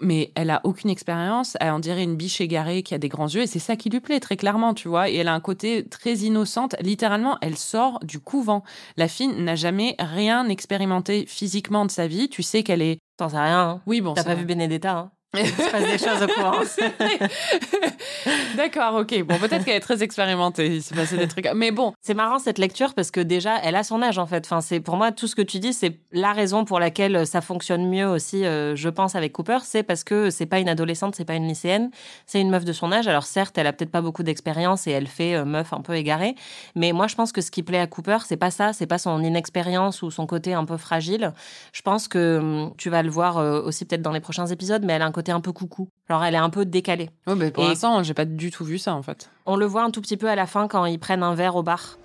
[0.00, 1.56] Mais elle a aucune expérience.
[1.60, 3.42] Elle en dirait une biche égarée qui a des grands yeux.
[3.42, 5.08] Et c'est ça qui lui plaît, très clairement, tu vois.
[5.08, 6.76] Et elle a un côté très innocente.
[6.80, 8.62] Littéralement, elle sort du couvent.
[8.96, 12.28] La fille n'a jamais rien expérimenté physiquement de sa vie.
[12.28, 12.98] Tu sais qu'elle est.
[13.16, 13.60] T'en sais rien.
[13.70, 13.80] hein.
[13.86, 14.40] Oui, bon, T'as pas vrai.
[14.40, 16.60] vu Benedetta, hein Il se passe des choses au courant.
[18.56, 19.22] D'accord, ok.
[19.24, 20.76] Bon, peut-être qu'elle est très expérimentée.
[20.76, 21.48] Il s'est passé des trucs.
[21.54, 24.44] Mais bon, C'est marrant cette lecture parce que déjà, elle a son âge en fait.
[24.46, 27.40] Enfin, c'est pour moi tout ce que tu dis, c'est la raison pour laquelle ça
[27.40, 31.14] fonctionne mieux aussi, euh, je pense, avec Cooper, c'est parce que c'est pas une adolescente,
[31.14, 31.90] c'est pas une lycéenne,
[32.26, 33.08] c'est une meuf de son âge.
[33.08, 35.94] Alors certes, elle a peut-être pas beaucoup d'expérience et elle fait euh, meuf un peu
[35.94, 36.34] égarée,
[36.74, 38.98] mais moi je pense que ce qui plaît à Cooper, c'est pas ça, c'est pas
[38.98, 41.32] son inexpérience ou son côté un peu fragile.
[41.72, 44.82] Je pense que hum, tu vas le voir euh, aussi peut-être dans les prochains épisodes,
[44.84, 45.88] mais elle a un côté un peu coucou.
[46.08, 47.10] Alors elle est un peu décalée.
[47.26, 49.30] Ouais, mais pour l'instant, j'ai pas du tout vu ça en fait.
[49.46, 51.56] On le voit un tout petit peu à la fin quand ils prennent un verre
[51.56, 51.98] au bar.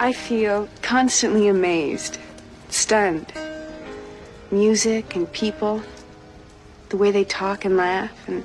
[0.00, 2.18] I feel constantly amazed,
[2.70, 3.32] stunned.
[4.52, 5.80] Music and people,
[6.90, 8.42] the way they talk and laugh, and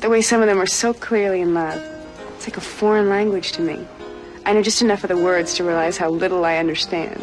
[0.00, 1.80] the way some of them are so clearly in love.
[2.36, 3.78] It's like a foreign language to me.
[4.46, 7.18] I know just enough of the words to realize how little I understand.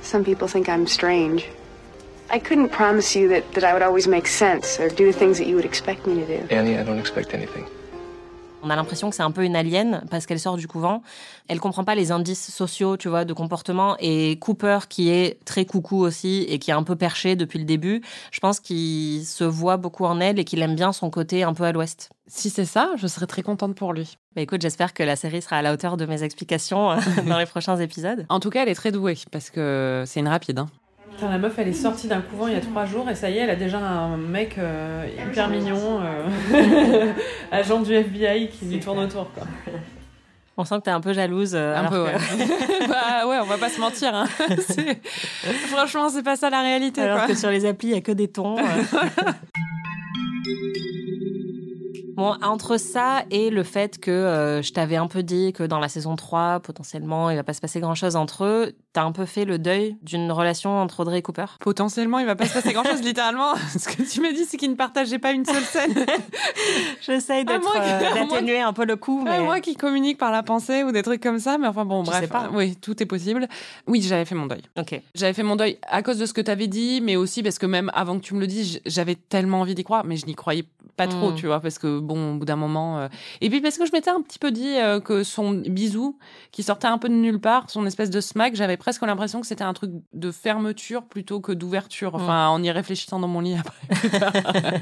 [0.00, 1.46] Some people think I'm strange.
[2.34, 5.36] I couldn't promise you that, that I would always make sense or do the things
[5.36, 6.54] that you would expect me to do.
[6.54, 7.66] Annie, I don't expect anything.
[8.62, 11.02] On a l'impression que c'est un peu une alien parce qu'elle sort du couvent.
[11.48, 13.96] Elle comprend pas les indices sociaux, tu vois, de comportement.
[13.98, 17.66] Et Cooper, qui est très coucou aussi et qui est un peu perché depuis le
[17.66, 21.42] début, je pense qu'il se voit beaucoup en elle et qu'il aime bien son côté
[21.42, 22.08] un peu à l'ouest.
[22.28, 24.16] Si c'est ça, je serais très contente pour lui.
[24.36, 27.38] Bah écoute, j'espère que la série sera à la hauteur de mes explications euh, dans
[27.38, 28.24] les prochains épisoes.
[28.30, 30.60] En tout cas, elle est très douée parce que c'est une rapide.
[30.60, 30.68] Hein.
[31.14, 33.30] Putain, la meuf, elle est sortie d'un couvent il y a trois jours et ça
[33.30, 37.12] y est, elle a déjà un mec euh, hyper mignon, euh,
[37.52, 39.30] agent du FBI qui lui tourne autour.
[39.32, 39.44] Quoi.
[40.56, 41.52] On sent que t'es un peu jalouse.
[41.54, 42.86] euh, Un peu, que- ouais.
[42.88, 44.14] bah ouais, on va pas se mentir.
[44.14, 44.26] Hein.
[45.68, 47.00] Franchement, c'est pas ça la réalité.
[47.02, 47.26] Alors quoi.
[47.28, 48.56] que sur les applis, il y a que des tons.
[52.12, 52.16] Euh.
[52.16, 55.78] Bon, entre ça et le fait que euh, je t'avais un peu dit que dans
[55.78, 59.24] la saison 3, potentiellement, il va pas se passer grand-chose entre eux, t'as un peu
[59.26, 61.46] fait le deuil d'une relation entre Audrey et Cooper?
[61.60, 63.54] Potentiellement, il va pas se passer grand chose, littéralement.
[63.56, 65.94] Ce que tu m'as dit, c'est qu'ils ne partageaient pas une seule scène.
[67.00, 67.58] J'essaye euh,
[68.14, 69.40] d'atténuer un peu le coup, mais...
[69.40, 72.10] moi qui communique par la pensée ou des trucs comme ça, mais enfin bon, Je
[72.10, 72.20] bref.
[72.22, 72.50] sais pas.
[72.52, 73.48] Oui, tout est possible.
[73.86, 74.62] Oui, j'avais fait mon deuil.
[74.78, 75.00] Ok.
[75.14, 77.58] J'avais fait mon deuil à cause de ce que tu avais dit, mais aussi parce
[77.58, 80.26] que même avant que tu me le dises, j'avais tellement envie d'y croire, mais je
[80.26, 80.64] n'y croyais
[80.96, 81.34] pas trop, Mm.
[81.36, 82.98] tu vois, parce que bon, au bout d'un moment.
[82.98, 83.08] euh,
[83.40, 86.18] Et puis parce que je m'étais un petit peu dit euh, que son bisou,
[86.50, 89.46] qui sortait un peu de nulle part, son espèce de smack, j'avais presque l'impression que
[89.46, 92.14] c'était un truc de fermeture plutôt que d'ouverture.
[92.14, 94.80] Enfin, en y réfléchissant dans mon lit après.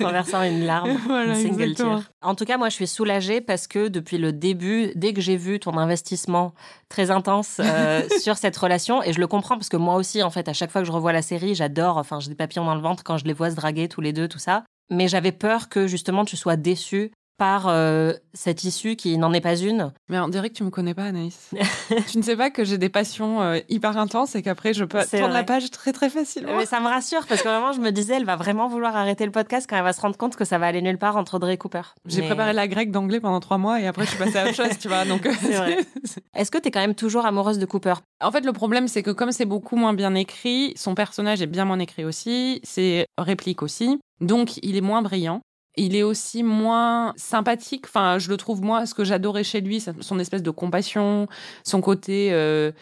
[0.02, 1.98] en versant une larme, Voilà, une single exactement.
[2.00, 2.10] tear.
[2.22, 5.36] En tout cas, moi, je suis soulagée parce que depuis le début, dès que j'ai
[5.36, 6.54] vu ton investissement
[6.88, 10.30] très intense euh, sur cette relation, et je le comprends parce que moi aussi, en
[10.30, 12.74] fait, à chaque fois que je revois la série, j'adore, enfin, j'ai des papillons dans
[12.74, 14.64] le ventre quand je les vois se draguer tous les deux, tout ça.
[14.90, 19.40] Mais j'avais peur que justement tu sois déçue par euh, cette issue qui n'en est
[19.40, 19.92] pas une.
[20.08, 21.50] Mais on dirait que tu me connais pas, Anaïs.
[22.10, 25.00] tu ne sais pas que j'ai des passions euh, hyper intenses et qu'après je peux
[25.04, 26.56] tourner la page très très facilement.
[26.56, 29.24] Mais ça me rassure parce que vraiment, je me disais, elle va vraiment vouloir arrêter
[29.24, 31.34] le podcast quand elle va se rendre compte que ça va aller nulle part entre
[31.34, 31.82] Audrey et Cooper.
[32.06, 34.44] J'ai Mais- préparé la grecque d'anglais pendant trois mois et après je suis passée à
[34.44, 35.04] autre chose, tu vois.
[35.04, 35.82] Donc, euh.
[36.36, 37.94] Est-ce que tu es quand même toujours amoureuse de Cooper?
[38.22, 41.46] En fait, le problème, c'est que comme c'est beaucoup moins bien écrit, son personnage est
[41.46, 43.98] bien moins écrit aussi, ses répliques aussi.
[44.20, 45.40] Donc, il est moins brillant.
[45.76, 47.86] Il est aussi moins sympathique.
[47.86, 48.84] Enfin, je le trouve moins.
[48.86, 51.28] Ce que j'adorais chez lui, son espèce de compassion,
[51.64, 52.72] son côté euh,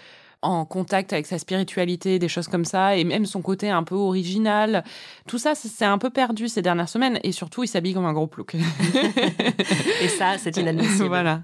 [0.42, 3.94] en contact avec sa spiritualité, des choses comme ça, et même son côté un peu
[3.94, 4.83] original.
[5.29, 7.20] Tout ça, c'est un peu perdu ces dernières semaines.
[7.22, 8.55] Et surtout, il s'habille comme un gros plouc.
[10.03, 11.05] Et ça, c'est inadmissible.
[11.09, 11.42] voilà.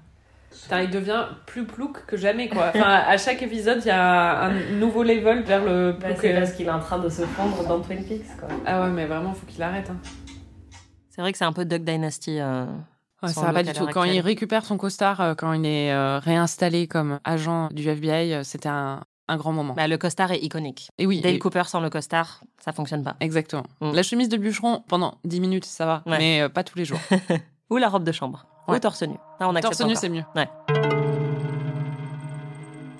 [0.63, 2.71] Putain, il devient plus plouc que jamais, quoi.
[2.75, 6.17] Enfin, à chaque épisode, il y a un nouveau level vers le Bah, plouc.
[6.19, 8.49] c'est parce qu'il est en train de se fondre dans Twin Peaks, quoi.
[8.65, 9.89] Ah ouais, mais vraiment, faut qu'il arrête.
[9.89, 9.97] hein.
[11.17, 12.39] C'est vrai que c'est un peu Duck Dynasty.
[12.39, 12.65] euh.
[13.23, 13.87] Ouais, ça va pas du tout.
[13.87, 18.45] Quand il récupère son costard, euh, quand il est euh, réinstallé comme agent du FBI,
[18.45, 19.73] c'était un, un grand moment.
[19.73, 20.91] Bah, le costard est iconique.
[20.99, 23.15] et oui, Dale et- Cooper sans le costard, ça fonctionne pas.
[23.19, 23.63] exactement.
[23.81, 23.93] Mm.
[23.93, 26.19] La chemise de bûcheron, pendant 10 minutes, ça va, Ouais.
[26.19, 26.99] mais pas tous les jours.
[27.71, 28.45] Ou la robe de chambre.
[28.67, 28.79] Ou Ouais.
[28.79, 29.15] torse nu.
[29.39, 30.23] Là, on Torse nu, c'est mieux.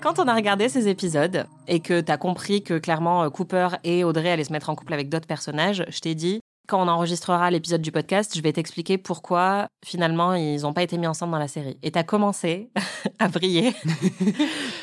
[0.00, 4.30] Quand on a regardé ces épisodes et que t'as compris que clairement Cooper et Audrey
[4.30, 7.80] allaient se mettre en couple avec d'autres personnages, je t'ai dit, quand on enregistrera l'épisode
[7.82, 11.48] du podcast, je vais t'expliquer pourquoi finalement ils n'ont pas été mis ensemble dans la
[11.48, 11.78] série.
[11.82, 12.70] Et t'as commencé
[13.18, 13.72] à briller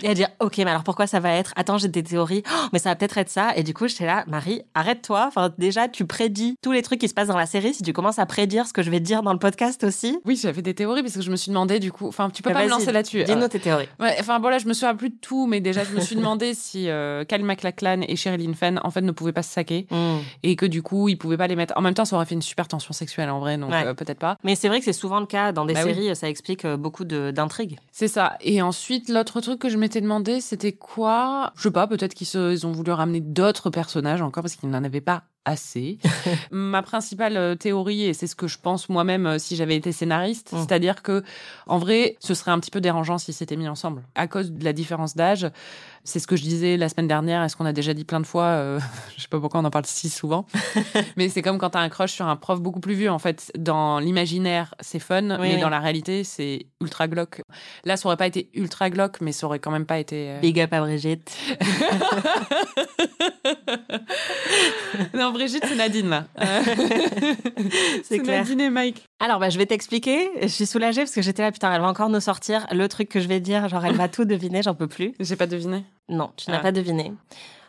[0.03, 1.53] et à dire, ok, mais alors pourquoi ça va être?
[1.55, 3.55] Attends, j'ai des théories, Oh, mais ça va peut-être être ça.
[3.55, 5.25] Et du coup, j'étais là, Marie, arrête-toi.
[5.27, 7.73] Enfin, déjà, tu prédis tous les trucs qui se passent dans la série.
[7.73, 10.39] Si tu commences à prédire ce que je vais dire dans le podcast aussi, Oui,
[10.41, 12.07] j'avais des théories parce que je me suis demandé du coup.
[12.07, 13.23] Enfin, tu peux Bah, pas me lancer là-dessus.
[13.23, 13.87] dis-nous Euh, tes théories.
[13.99, 16.15] Ouais, enfin bon là, je me souviens plus de tout, mais déjà, je me suis
[16.15, 19.87] demandé si euh, Kyle MacLachlan et Sherilyn Fenn en fait ne pouvaient pas se saquer
[19.91, 20.17] Hmm.
[20.43, 21.73] et que du coup, ils pouvaient pas les mettre.
[21.75, 23.85] En même temps, ça aurait fait une super tension sexuelle en vrai, donc Ouais.
[23.85, 24.37] euh, peut-être pas.
[24.43, 25.93] Mais c'est vrai que c'est souvent le cas dans des Bah oui.
[25.93, 27.77] séries, ça explique euh, beaucoup d'intrigues.
[27.91, 28.37] C'est ça.
[28.41, 31.51] Et ensuite, l'autre truc que je m'étais demandé, c'était quoi?
[31.55, 35.01] Je sais pas, peut-être qu'ils ont voulu ramener d'autres personnages encore parce qu'ils n'en avaient
[35.01, 35.97] pas assez.
[36.51, 39.91] Ma principale euh, théorie, et c'est ce que je pense moi-même euh, si j'avais été
[39.91, 40.57] scénariste, Mm.
[40.59, 41.23] c'est-à-dire que
[41.67, 44.03] en vrai, ce serait un petit peu dérangeant s'ils s'étaient mis ensemble.
[44.15, 45.47] À cause de la différence d'âge,
[46.03, 48.19] c'est ce que je disais la semaine dernière, et ce qu'on a déjà dit plein
[48.19, 48.79] de fois, euh,
[49.17, 50.45] je sais pas pourquoi on en parle si souvent,
[51.17, 53.11] mais c'est comme quand t'as un crush sur un prof beaucoup plus vieux.
[53.11, 55.61] En fait, dans l'imaginaire, c'est fun, Oui, mais oui.
[55.61, 57.41] dans la réalité, c'est ultra glauque.
[57.85, 60.29] Là, ça aurait pas été ultra glauque, mais ça aurait quand même pas été.
[60.31, 61.35] euh, Big up à Brigitte.
[65.13, 66.25] non, Brigitte, c'est Nadine là.
[68.03, 68.39] C'est clair.
[68.39, 69.03] Nadine et Mike.
[69.19, 70.29] Alors, bah, je vais t'expliquer.
[70.41, 73.09] Je suis soulagée parce que j'étais là, putain, elle va encore nous sortir le truc
[73.09, 73.67] que je vais dire.
[73.69, 75.13] Genre, elle va tout deviner, j'en peux plus.
[75.19, 75.83] J'ai pas deviné.
[76.09, 76.61] Non, tu n'as Ah.
[76.61, 77.11] pas deviné.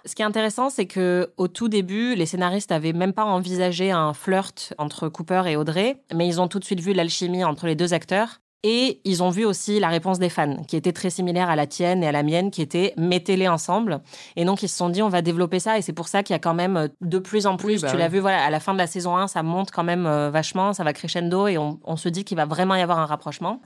[0.05, 3.90] Ce qui est intéressant, c'est que au tout début, les scénaristes avaient même pas envisagé
[3.90, 7.66] un flirt entre Cooper et Audrey, mais ils ont tout de suite vu l'alchimie entre
[7.66, 8.40] les deux acteurs.
[8.68, 11.68] Et ils ont vu aussi la réponse des fans, qui était très similaire à la
[11.68, 14.00] tienne et à la mienne, qui était mettez-les ensemble.
[14.35, 16.35] Et donc ils se sont dit on va développer ça, et c'est pour ça qu'il
[16.35, 17.74] y a quand même euh, de plus en plus.
[17.74, 18.00] Oui, bah tu oui.
[18.00, 20.31] l'as vu, voilà, à la fin de la saison 1, ça monte quand même euh,
[20.31, 23.07] vachement, ça va crescendo, et on, on se dit qu'il va vraiment y avoir un
[23.07, 23.62] rapprochement.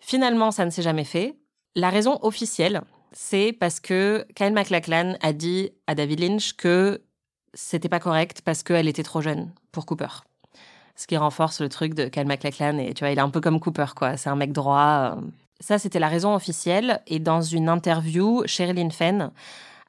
[0.00, 1.34] Finalement, ça ne s'est jamais fait.
[1.74, 7.00] La raison officielle, c'est parce que Kyle MacLachlan a dit à David Lynch que
[7.54, 10.08] c'était pas correct parce qu'elle était trop jeune pour Cooper.
[11.02, 13.40] Ce qui renforce le truc de Kyle MacLachlan et tu vois, il est un peu
[13.40, 15.16] comme Cooper quoi, c'est un mec droit.
[15.16, 15.20] euh.
[15.58, 19.32] Ça c'était la raison officielle et dans une interview, Sherilyn Fenn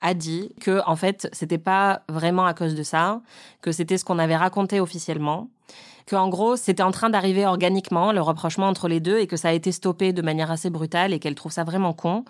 [0.02, 3.22] a dit que en fait, c'était pas vraiment à cause de ça,
[3.62, 5.50] que c'était ce qu'on avait raconté officiellement
[6.08, 9.38] que en gros c'était en train d'arriver organiquement le rapprochement entre les deux et que
[9.38, 12.26] ça a été stoppé de manière assez brutale et qu'elle trouve ça vraiment con.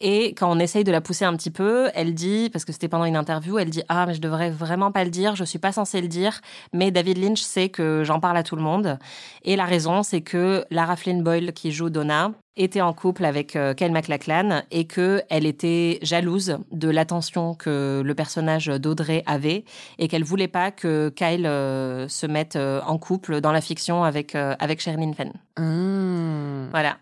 [0.00, 2.88] Et quand on essaye de la pousser un petit peu, elle dit, parce que c'était
[2.88, 5.58] pendant une interview, elle dit Ah, mais je devrais vraiment pas le dire, je suis
[5.58, 6.40] pas censée le dire,
[6.72, 8.98] mais David Lynch sait que j'en parle à tout le monde.
[9.44, 13.56] Et la raison, c'est que Lara Flynn Boyle, qui joue Donna, était en couple avec
[13.56, 19.64] euh, Kyle MacLachlan et que elle était jalouse de l'attention que le personnage d'Audrey avait
[19.98, 24.04] et qu'elle voulait pas que Kyle euh, se mette euh, en couple dans la fiction
[24.04, 25.32] avec euh, avec Sherilyn Fenn.
[25.58, 26.70] Mmh.
[26.70, 26.98] Voilà.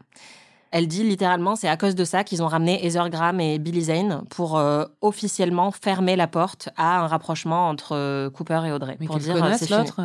[0.73, 3.83] Elle dit littéralement, c'est à cause de ça qu'ils ont ramené Heather Graham et Billy
[3.83, 8.97] Zane pour euh, officiellement fermer la porte à un rapprochement entre euh, Cooper et Audrey.
[9.01, 10.01] Mais pour dire, euh, c'est l'autre.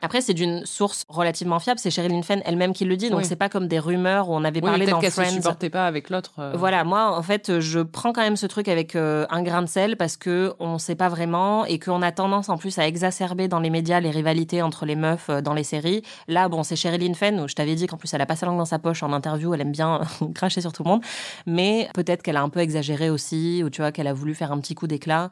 [0.00, 1.78] Après, c'est d'une source relativement fiable.
[1.78, 3.10] C'est Sherilyn Fenn elle-même qui le dit.
[3.10, 3.24] Donc, Oui.
[3.26, 5.30] c'est pas comme des rumeurs où on avait Oui, parlé dans qu'elle se Friends.
[5.34, 6.32] supportait pas avec l'autre.
[6.54, 9.96] Voilà, moi, en fait, je prends quand même ce truc avec un grain de sel
[9.98, 13.60] parce que on sait pas vraiment et qu'on a tendance en plus à exacerber dans
[13.60, 16.02] les médias les rivalités entre les meufs dans les séries.
[16.28, 18.46] Là, bon, c'est Sherilyn Fenn où je t'avais dit qu'en plus elle a pas sa
[18.46, 19.97] langue dans sa poche en interview, elle aime bien
[20.34, 21.02] cracher sur tout le monde,
[21.46, 24.52] mais peut-être qu'elle a un peu exagéré aussi ou tu vois qu'elle a voulu faire
[24.52, 25.30] un petit coup d'éclat.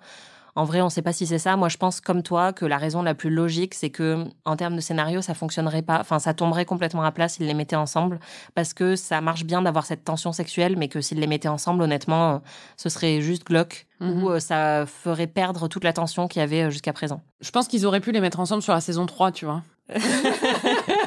[0.58, 1.54] En vrai, on ne sait pas si c'est ça.
[1.56, 4.74] Moi, je pense comme toi que la raison la plus logique, c'est que en termes
[4.74, 5.98] de scénario, ça fonctionnerait pas.
[6.00, 8.18] Enfin, ça tomberait complètement à plat s'ils les mettaient ensemble,
[8.54, 11.82] parce que ça marche bien d'avoir cette tension sexuelle, mais que s'ils les mettaient ensemble,
[11.82, 12.40] honnêtement,
[12.78, 14.24] ce serait juste glauque Mhm.
[14.24, 17.20] ou euh, ça ferait perdre toute la tension qu'il y avait euh, jusqu'à présent.
[17.40, 19.62] Je pense qu'ils auraient pu les mettre ensemble sur la saison 3, tu vois.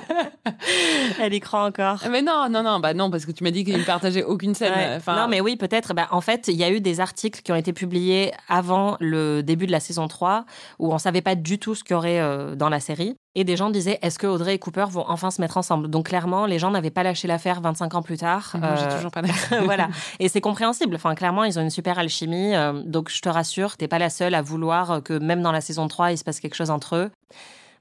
[1.19, 1.99] Elle y croit encore.
[2.09, 4.55] Mais non, non, non, bah non, parce que tu m'as dit qu'ils ne partageaient aucune
[4.55, 4.73] scène.
[4.73, 4.95] Ouais.
[4.97, 5.93] Enfin, Non, mais oui, peut-être.
[5.93, 9.41] Bah, en fait, il y a eu des articles qui ont été publiés avant le
[9.41, 10.45] début de la saison 3
[10.79, 13.15] où on savait pas du tout ce qu'il y aurait euh, dans la série.
[13.35, 15.87] Et des gens disaient est-ce que Audrey et Cooper vont enfin se mettre ensemble?
[15.89, 18.55] Donc, clairement, les gens n'avaient pas lâché l'affaire 25 ans plus tard.
[18.59, 19.59] Moi, j'ai Euh, toujours pas d'accord.
[19.65, 19.89] voilà.
[20.19, 20.95] Et c'est compréhensible.
[20.95, 22.55] Enfin, clairement, ils ont une super alchimie.
[22.55, 25.61] euh, donc, je te rassure, t'es pas la seule à vouloir que même dans la
[25.61, 27.11] saison 3, il se passe quelque chose entre eux.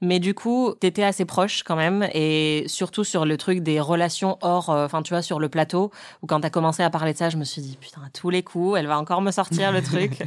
[0.01, 4.37] Mais du coup, t'étais assez proche quand même, et surtout sur le truc des relations
[4.41, 7.17] hors, euh, enfin tu vois, sur le plateau, où quand t'as commencé à parler de
[7.17, 9.71] ça, je me suis dit, putain, à tous les coups, elle va encore me sortir
[9.71, 10.19] le truc.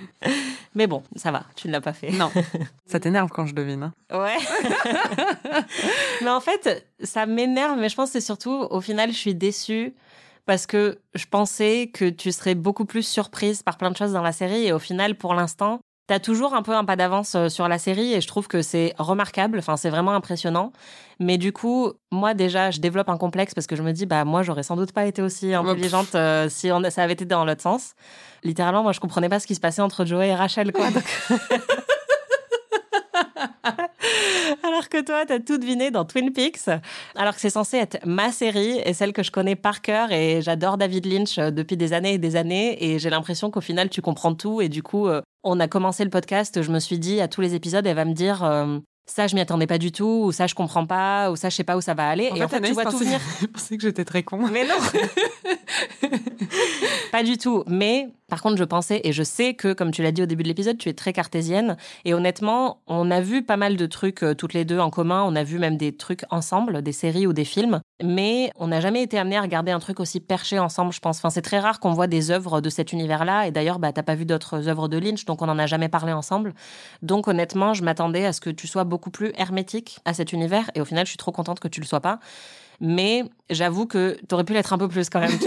[0.74, 2.10] Mais bon, ça va, tu ne l'as pas fait.
[2.10, 2.30] Non.
[2.86, 3.82] Ça t'énerve quand je devine.
[3.84, 3.92] hein.
[4.16, 4.36] Ouais.
[6.22, 9.34] mais en fait, ça m'énerve, mais je pense que c'est surtout, au final, je suis
[9.34, 9.94] déçue
[10.44, 14.22] parce que je pensais que tu serais beaucoup plus surprise par plein de choses dans
[14.22, 17.48] la série et au final, pour l'instant, T'as toujours un peu un pas d'avance euh,
[17.48, 19.58] sur la série et je trouve que c'est remarquable.
[19.58, 20.72] Enfin, c'est vraiment impressionnant.
[21.18, 24.24] Mais du coup, moi déjà, je développe un complexe parce que je me dis, bah
[24.24, 27.44] moi, j'aurais sans doute pas été aussi intelligente euh, si on, ça avait été dans
[27.44, 27.94] l'autre sens.
[28.44, 30.90] Littéralement, moi, je comprenais pas ce qui se passait entre Joey et Rachel, quoi.
[30.92, 31.04] Donc-
[34.62, 36.68] Alors que toi, t'as tout deviné dans Twin Peaks,
[37.14, 40.42] alors que c'est censé être ma série et celle que je connais par cœur et
[40.42, 43.88] j'adore David Lynch euh, depuis des années et des années et j'ai l'impression qu'au final
[43.88, 46.98] tu comprends tout et du coup, euh, on a commencé le podcast, je me suis
[46.98, 49.78] dit à tous les épisodes, elle va me dire euh, ça je m'y attendais pas
[49.78, 52.08] du tout ou ça je comprends pas ou ça je sais pas où ça va
[52.08, 53.20] aller et en fait tu vois tout venir.
[53.52, 54.38] pensais que j'étais très con.
[54.52, 54.74] Mais non
[57.12, 57.64] Pas du tout.
[57.66, 60.42] Mais par contre, je pensais et je sais que, comme tu l'as dit au début
[60.42, 61.76] de l'épisode, tu es très cartésienne.
[62.04, 65.22] Et honnêtement, on a vu pas mal de trucs euh, toutes les deux en commun.
[65.24, 67.80] On a vu même des trucs ensemble, des séries ou des films.
[68.02, 71.18] Mais on n'a jamais été amené à regarder un truc aussi perché ensemble, je pense.
[71.18, 73.46] Enfin, c'est très rare qu'on voit des œuvres de cet univers-là.
[73.46, 75.88] Et d'ailleurs, bah, t'as pas vu d'autres œuvres de Lynch, donc on en a jamais
[75.88, 76.52] parlé ensemble.
[77.02, 80.68] Donc honnêtement, je m'attendais à ce que tu sois beaucoup plus hermétique à cet univers.
[80.74, 82.18] Et au final, je suis trop contente que tu le sois pas.
[82.80, 85.30] Mais j'avoue que t'aurais pu l'être un peu plus quand même.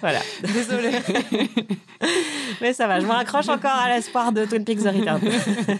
[0.00, 0.20] voilà.
[0.42, 0.92] Désolée.
[2.60, 5.20] Mais ça va, je me raccroche encore à l'espoir de Twin Peaks The Return.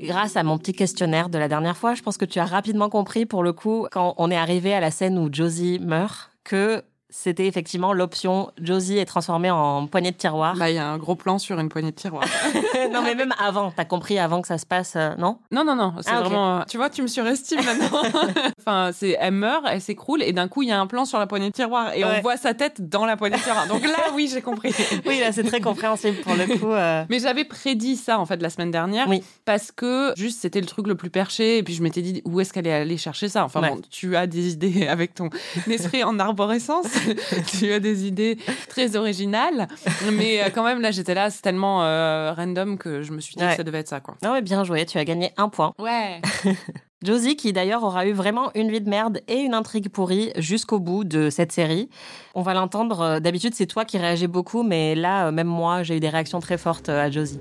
[0.00, 2.88] Grâce à mon petit questionnaire de la dernière fois, je pense que tu as rapidement
[2.88, 6.84] compris pour le coup, quand on est arrivé à la scène où Josie meurt, que
[7.08, 10.56] c'était effectivement l'option Josie est transformée en poignée de tiroir.
[10.56, 12.24] Bah, il y a un gros plan sur une poignée de tiroir.
[12.92, 15.38] non, mais même avant, t'as compris avant que ça se passe, euh, non?
[15.52, 16.64] Non, non, non, c'est Ah, vraiment.
[16.68, 18.02] Tu vois, tu me surestimes maintenant.
[18.60, 21.18] enfin, c'est, elle meurt, elle s'écroule, et d'un coup, il y a un plan sur
[21.18, 22.16] la poignée de tiroir, et Ouais.
[22.18, 23.66] on voit sa tête dans la poignée de tiroir.
[23.68, 24.72] Donc là, oui, j'ai compris.
[25.06, 26.72] Oui, là, c'est très compréhensible pour le coup.
[26.72, 27.04] euh.
[27.08, 29.22] Mais j'avais prédit ça, en fait, la semaine dernière, Oui.
[29.44, 32.40] parce que juste, c'était le truc le plus perché, et puis je m'étais dit, où
[32.40, 33.44] est-ce qu'elle est allée chercher ça?
[33.44, 33.70] Enfin Ouais.
[33.70, 35.30] bon, tu as des idées avec ton
[35.70, 36.86] esprit en arborescence,
[37.46, 39.68] tu as des idées très originales,
[40.12, 43.34] mais euh, quand même, là, j'étais là, c'est tellement euh, random que je me suis
[43.36, 43.50] dit Ouais.
[43.50, 44.16] que ça devait être ça, quoi.
[44.22, 45.72] Non, mais bien joué, tu as gagné un point.
[45.78, 46.20] Ouais.
[47.04, 50.80] Josie, qui d'ailleurs aura eu vraiment une vie de merde et une intrigue pourrie jusqu'au
[50.80, 51.88] bout de cette série.
[52.34, 53.00] On va l'entendre.
[53.02, 56.40] euh, D'habitude, c'est toi qui réagis beaucoup, mais là, même moi, j'ai eu des réactions
[56.40, 57.38] très fortes à Josie.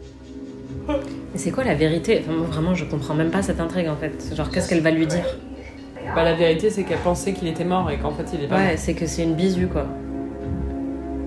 [0.88, 2.22] Mais c'est quoi la vérité?
[2.24, 4.36] Enfin, moi, Vraiment, je comprends même pas cette intrigue en fait.
[4.36, 5.26] Genre, qu'est-ce qu'elle va lui dire?
[6.13, 8.56] Bah, la vérité, c'est qu'elle pensait qu'il était mort et qu'en fait, il est pas
[8.58, 8.74] Ouais, mort.
[8.78, 9.86] c'est que c'est une bisu quoi.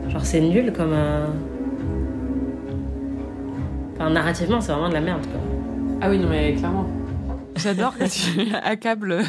[0.08, 1.26] Genre, c'est nul comme un.
[3.94, 5.40] Enfin, narrativement, c'est vraiment de la merde quoi.
[6.00, 6.86] Ah oui, non, mais clairement.
[7.56, 9.22] J'adore que tu accables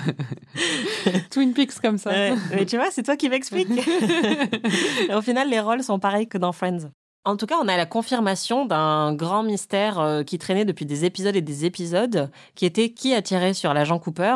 [1.31, 2.11] Twin Peaks comme ça.
[2.11, 3.67] Ouais, mais tu vois, c'est toi qui m'expliques.
[5.15, 6.91] Au final, les rôles sont pareils que dans Friends.
[7.25, 11.05] En tout cas, on a la confirmation d'un grand mystère euh, qui traînait depuis des
[11.05, 14.35] épisodes et des épisodes, qui était qui a tiré sur l'agent Cooper?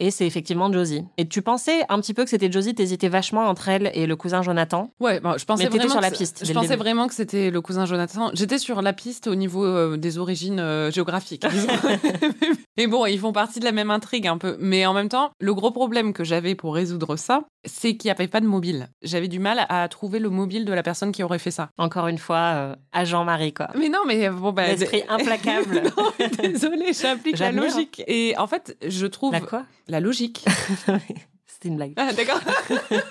[0.00, 1.04] Et c'est effectivement Josie.
[1.18, 4.16] Et tu pensais un petit peu que c'était Josie, t'hésitais vachement entre elle et le
[4.16, 4.90] cousin Jonathan?
[4.98, 7.50] Ouais, bon, je pensais Mais vraiment sur la que- piste Je pensais vraiment que c'était
[7.50, 8.30] le cousin Jonathan.
[8.34, 11.46] J'étais sur la piste au niveau euh, des origines euh, géographiques.
[12.76, 14.56] Mais bon, ils font partie de la même intrigue un peu.
[14.58, 18.12] Mais en même temps, le gros problème que j'avais pour résoudre ça, c'est qu'il n'y
[18.12, 18.88] avait pas de mobile.
[19.02, 21.70] J'avais du mal à trouver le mobile de la personne qui aurait fait ça.
[21.78, 23.68] Encore une fois, euh, agent Marie, quoi.
[23.78, 24.66] Mais non, mais bon, bah.
[24.66, 25.82] L'esprit implacable.
[25.96, 28.02] non, désolée, j'applique la logique.
[28.06, 29.32] Et en fait, je trouve.
[29.32, 30.44] La quoi La logique.
[31.46, 31.92] C'était une blague.
[31.96, 32.40] Ah, d'accord.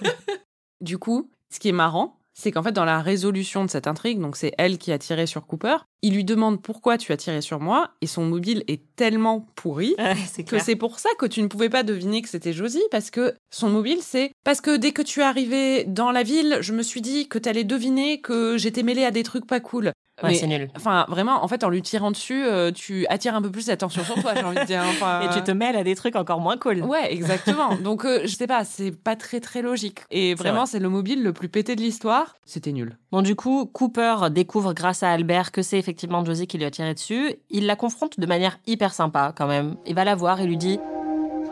[0.81, 4.19] du coup, ce qui est marrant, c'est qu'en fait, dans la résolution de cette intrigue,
[4.19, 7.41] donc c'est elle qui a tiré sur Cooper, il lui demande pourquoi tu as tiré
[7.41, 11.41] sur moi, et son mobile est tellement pourri Ouais, que c'est pour ça que tu
[11.41, 14.91] ne pouvais pas deviner que c'était Josie, parce que son mobile, c'est parce que dès
[14.91, 18.57] que tu es arrivé dans la ville, je me suis dit que t'allais deviner que
[18.57, 19.93] j'étais mêlée à des trucs pas cool.
[20.21, 20.69] Ouais, Mais- c'est nul.
[20.75, 24.03] Enfin, vraiment, en fait, en lui tirant dessus, euh, tu attires un peu plus l'attention
[24.03, 24.83] sur toi, j'ai envie de dire.
[24.87, 26.83] Enfin, Et tu te mêles à des trucs encore moins cool.
[26.83, 27.75] Ouais, exactement.
[27.83, 30.01] Donc, euh, je sais pas, c'est pas très très logique.
[30.11, 30.67] Et vraiment, vrai.
[30.67, 32.35] c'est le mobile le plus pété de l'histoire.
[32.45, 32.95] C'était nul.
[33.11, 35.92] Bon, du coup, Cooper découvre grâce à Albert que c'est effectivement
[36.25, 37.35] Josie qui lui a tiré dessus.
[37.49, 39.75] Il la confronte de manière hyper sympa quand même.
[39.85, 40.79] Il va la voir et lui dit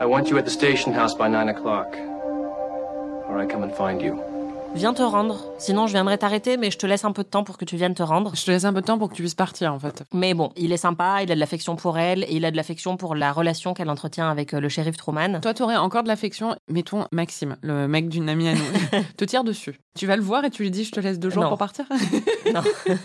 [0.01, 1.95] I want you at the station house by 9 o'clock.
[3.29, 4.15] Or I come and find you.
[4.73, 7.43] Viens te rendre, sinon je viendrai t'arrêter, mais je te laisse un peu de temps
[7.43, 8.33] pour que tu viennes te rendre.
[8.37, 10.03] Je te laisse un peu de temps pour que tu puisses partir, en fait.
[10.13, 12.55] Mais bon, il est sympa, il a de l'affection pour elle et il a de
[12.55, 15.41] l'affection pour la relation qu'elle entretient avec euh, le shérif Truman.
[15.41, 16.55] Toi, t'aurais encore de l'affection.
[16.69, 18.61] Mettons Maxime, le mec d'une amie à nous,
[19.17, 19.77] te tire dessus.
[19.97, 21.49] Tu vas le voir et tu lui dis Je te laisse deux jours Non.
[21.49, 21.83] pour partir?
[22.53, 22.61] Non.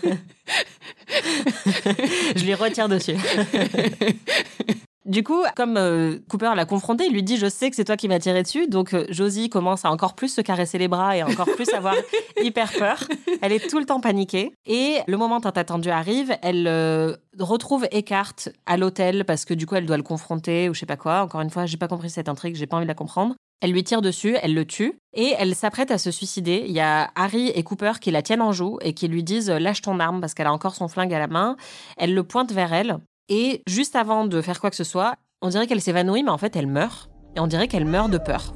[1.09, 3.15] je lui retire dessus.
[5.07, 7.95] Du coup, comme euh, Cooper l'a confronté, il lui dit Je sais que c'est toi
[7.95, 8.67] qui m'as tiré dessus.
[8.67, 11.95] Donc, euh, Josie commence à encore plus se caresser les bras et encore plus avoir
[12.43, 13.07] hyper peur.
[13.41, 14.51] Elle est tout le temps paniquée.
[14.65, 19.65] Et le moment tant attendu arrive, elle euh, retrouve Eckhart à l'hôtel parce que du
[19.65, 21.21] coup, elle doit le confronter ou je sais pas quoi.
[21.21, 23.35] Encore une fois, j'ai pas compris cette intrigue, j'ai pas envie de la comprendre.
[23.61, 26.65] Elle lui tire dessus, elle le tue et elle s'apprête à se suicider.
[26.67, 29.49] Il y a Harry et Cooper qui la tiennent en joue et qui lui disent
[29.49, 31.55] lâche ton arme parce qu'elle a encore son flingue à la main.
[31.95, 35.49] Elle le pointe vers elle et juste avant de faire quoi que ce soit, on
[35.49, 38.53] dirait qu'elle s'évanouit mais en fait elle meurt et on dirait qu'elle meurt de peur.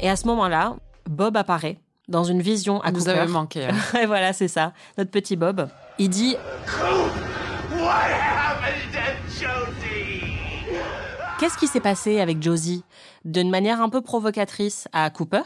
[0.00, 0.76] Et à ce moment-là,
[1.08, 3.10] Bob apparaît dans une vision à Nous Cooper.
[3.12, 3.66] avait manqué.
[3.66, 3.76] hein.
[4.02, 5.68] Et voilà, c'est ça, notre petit Bob.
[5.98, 6.36] Il dit
[7.72, 10.22] What happened to Josie?
[11.38, 12.84] Qu'est-ce qui s'est passé avec Josie?
[13.24, 15.42] D'une manière un peu provocatrice à Cooper?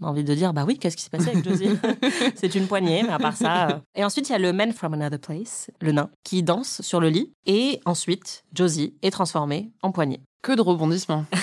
[0.00, 1.70] On a envie de dire, bah oui, qu'est-ce qui s'est passé avec Josie?
[2.34, 3.68] C'est une poignée, mais à part ça.
[3.68, 3.78] euh.
[3.94, 7.00] Et ensuite, il y a le Man from Another Place, le nain, qui danse sur
[7.00, 7.32] le lit.
[7.44, 10.20] Et ensuite, Josie est transformée en poignée.
[10.42, 11.24] Que de rebondissements.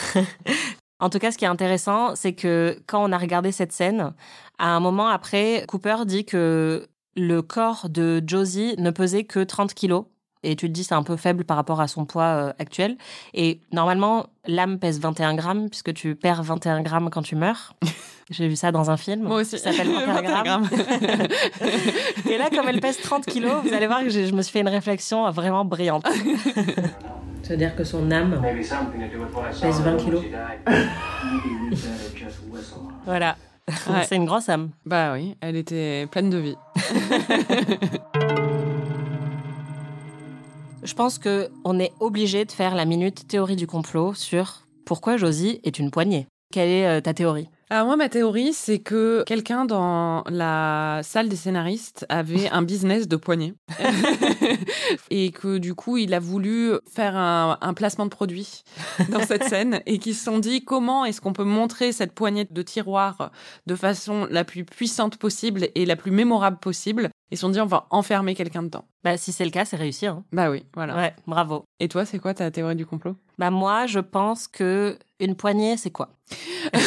[0.99, 4.13] En tout cas, ce qui est intéressant, c'est que quand on a regardé cette scène,
[4.57, 9.75] à un moment après, Cooper dit que le corps de Josie ne pesait que 30
[9.75, 10.05] kilos.
[10.43, 12.97] Et tu te dis, c'est un peu faible par rapport à son poids euh, actuel.
[13.33, 17.73] Et normalement, l'âme pèse 21 grammes, puisque tu perds 21 grammes quand tu meurs.
[18.29, 19.23] J'ai vu ça dans un film.
[19.23, 19.55] Moi aussi.
[19.55, 20.69] qui s'appelle 21 21 grammes.
[22.29, 24.61] Et là, comme elle pèse 30 kilos, vous allez voir que je me suis fait
[24.61, 26.05] une réflexion vraiment brillante.
[27.43, 28.41] C'est-à-dire que son âme
[29.61, 30.23] pèse 20 kilos.
[33.05, 33.37] Voilà.
[33.67, 34.05] Ouais.
[34.07, 34.69] C'est une grosse âme.
[34.85, 36.55] Bah oui, elle était pleine de vie.
[40.83, 45.17] Je pense que on est obligé de faire la minute théorie du complot sur pourquoi
[45.17, 46.27] Josie est une poignée.
[46.51, 47.49] Quelle est euh, ta théorie?
[47.69, 53.09] Alors moi, ma théorie, c'est que quelqu'un dans la salle des scénaristes avait un business
[53.09, 53.53] de poignée.
[55.09, 58.63] et que du coup, il a voulu faire un, un placement de produit
[59.09, 62.47] dans cette scène et qu'ils se sont dit comment est-ce qu'on peut montrer cette poignée
[62.49, 63.31] de tiroir
[63.65, 67.09] de façon la plus puissante possible et la plus mémorable possible.
[67.29, 68.85] Ils se sont dit on va enfermer quelqu'un dedans.
[69.03, 70.05] Bah si c'est le cas, c'est réussi.
[70.07, 70.23] Hein.
[70.31, 70.95] Bah oui, voilà.
[70.95, 71.63] Ouais, bravo.
[71.79, 73.15] Et toi, c'est quoi ta théorie du complot?
[73.37, 76.09] Bah moi, je pense que une poignée, c'est quoi?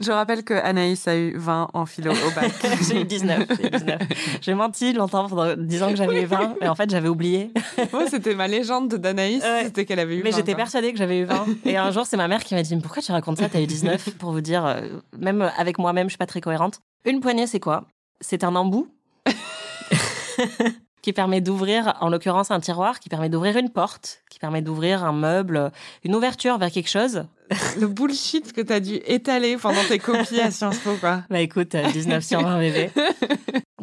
[0.00, 2.50] Je rappelle que Anaïs a eu 20 en philo au bac.
[2.88, 3.46] J'ai eu 19.
[3.60, 3.98] J'ai eu 19.
[4.40, 7.52] J'ai menti longtemps en disant que j'avais eu 20, mais en fait, j'avais oublié.
[7.92, 9.64] Moi, c'était ma légende d'Anaïs, Ouais.
[9.64, 10.62] c'était qu'elle avait eu Mais 20, j'étais quoi.
[10.64, 11.46] persuadée que j'avais eu 20.
[11.66, 13.48] Et un jour, c'est ma mère qui m'a dit Mais Pourquoi tu racontes ça?
[13.48, 14.80] T'as eu 19 Pour vous dire, euh,
[15.16, 16.80] même avec moi-même, je suis pas très cohérente.
[17.04, 17.84] Une poignée, c'est quoi?
[18.20, 18.88] C'est un embout
[21.02, 25.04] qui permet d'ouvrir, en l'occurrence, un tiroir, qui permet d'ouvrir une porte, qui permet d'ouvrir
[25.04, 25.72] un meuble,
[26.04, 27.24] une ouverture vers quelque chose.
[27.80, 31.22] Le bullshit que t'as dû étaler pendant tes copies à Sciences Po, quoi.
[31.28, 32.90] Bah écoute, euh, 19 sur 20 bébé.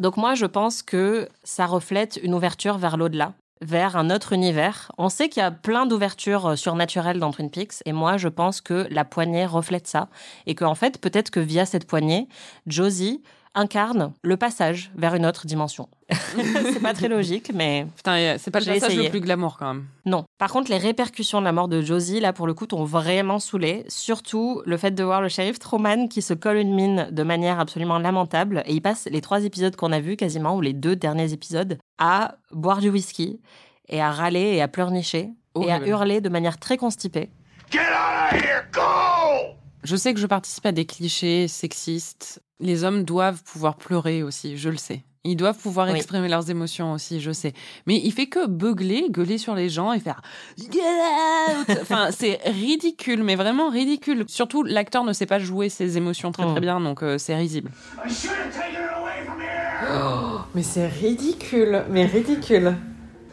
[0.00, 4.90] Donc moi, je pense que ça reflète une ouverture vers l'au-delà, vers un autre univers.
[4.96, 8.28] On sait qu'il y a plein d'ouvertures euh, surnaturelles dans Twin Peaks, et moi, je
[8.28, 10.08] pense que la poignée reflète ça,
[10.46, 12.28] et qu'en fait, peut-être que via cette poignée,
[12.66, 13.22] Josie
[13.54, 15.88] incarne le passage vers une autre dimension.
[16.12, 19.04] c'est pas très logique, mais Putain, c'est pas le passage essayé.
[19.04, 19.86] le plus glamour, quand même.
[20.06, 20.24] non.
[20.38, 23.38] Par contre, les répercussions de la mort de Josie, là, pour le coup, t'ont vraiment
[23.38, 23.84] saoulé.
[23.88, 27.58] Surtout le fait de voir le shérif Truman qui se colle une mine de manière
[27.60, 28.62] absolument lamentable.
[28.66, 31.78] Et il passe les trois épisodes qu'on a vus quasiment, ou les deux derniers épisodes,
[31.98, 33.40] à boire du whisky
[33.88, 37.28] et à râler et à pleurnicher et à hurler de manière très constipée.
[37.70, 38.62] Get out of here!
[38.72, 39.54] Go!
[39.82, 42.40] Je sais que je participe à des clichés sexistes.
[42.60, 45.02] Les hommes doivent pouvoir pleurer aussi, je le sais.
[45.24, 45.96] Ils doivent pouvoir Oui.
[45.96, 47.52] exprimer leurs émotions aussi, je sais.
[47.86, 50.22] Mais il fait que beugler, gueuler sur les gens et faire
[50.56, 54.24] Get out Enfin, c'est ridicule, mais vraiment ridicule.
[54.28, 56.60] Surtout, l'acteur ne sait pas jouer ses émotions très très Mm.
[56.62, 57.70] bien, donc euh, c'est risible.
[58.06, 60.44] I should have taken her away from here!
[60.54, 62.74] Mais c'est ridicule, mais ridicule.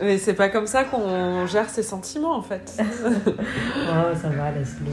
[0.02, 2.78] Mais c'est pas comme ça qu'on gère ses sentiments en fait.
[3.90, 4.92] Oh, ça va, laisse-le.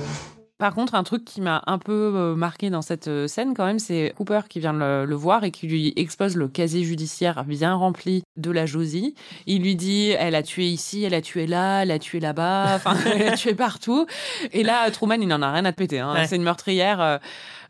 [0.58, 3.66] Par contre, un truc qui m'a un peu euh, marqué dans cette euh, scène, quand
[3.66, 7.42] même, c'est Cooper qui vient le, le voir et qui lui expose le casier judiciaire
[7.44, 9.14] bien rempli de la Josie.
[9.46, 12.72] Il lui dit, elle a tué ici, elle a tué là, elle a tué là-bas,
[12.76, 14.06] enfin, elle a tué partout.
[14.52, 15.98] Et là, Truman, il n'en a rien à te péter.
[15.98, 16.14] Hein.
[16.14, 16.26] Ouais.
[16.28, 17.18] C'est une meurtrière euh,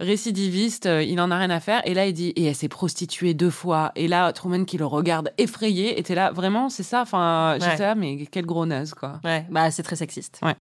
[0.01, 1.81] récidiviste, euh, il n'en a rien à faire.
[1.87, 3.92] Et là, il dit, et elle s'est prostituée deux fois.
[3.97, 7.01] Et là, Truman qui le regarde effrayé, était là, vraiment, c'est ça?
[7.01, 7.70] Enfin, Ouais.
[7.70, 9.20] j'étais là, mais quelle gros naze, quoi.
[9.25, 10.38] Ouais, bah c'est très sexiste.
[10.42, 10.55] Ouais.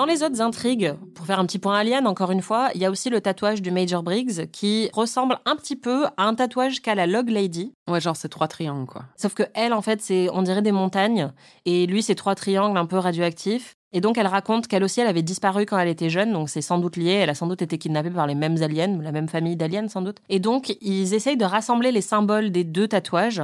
[0.00, 2.86] Dans les autres intrigues, pour faire un petit point alien, encore une fois, il y
[2.86, 6.80] a aussi le tatouage du Major Briggs qui ressemble un petit peu à un tatouage
[6.80, 7.74] qu'a la Log Lady.
[7.86, 9.02] Ouais, genre, c'est trois triangles, quoi.
[9.18, 11.30] Sauf que elle, en fait, c'est, on dirait des montagnes.
[11.66, 13.74] Et lui, c'est trois triangles un peu radioactifs.
[13.92, 16.62] Et donc elle raconte qu'elle aussi, elle avait disparu quand elle était jeune, donc c'est
[16.62, 19.28] sans doute lié, elle a sans doute été kidnappée par les mêmes aliens, la même
[19.28, 20.18] famille d'aliens sans doute.
[20.30, 23.42] Et donc ils essayent de rassembler les symboles des deux tatouages,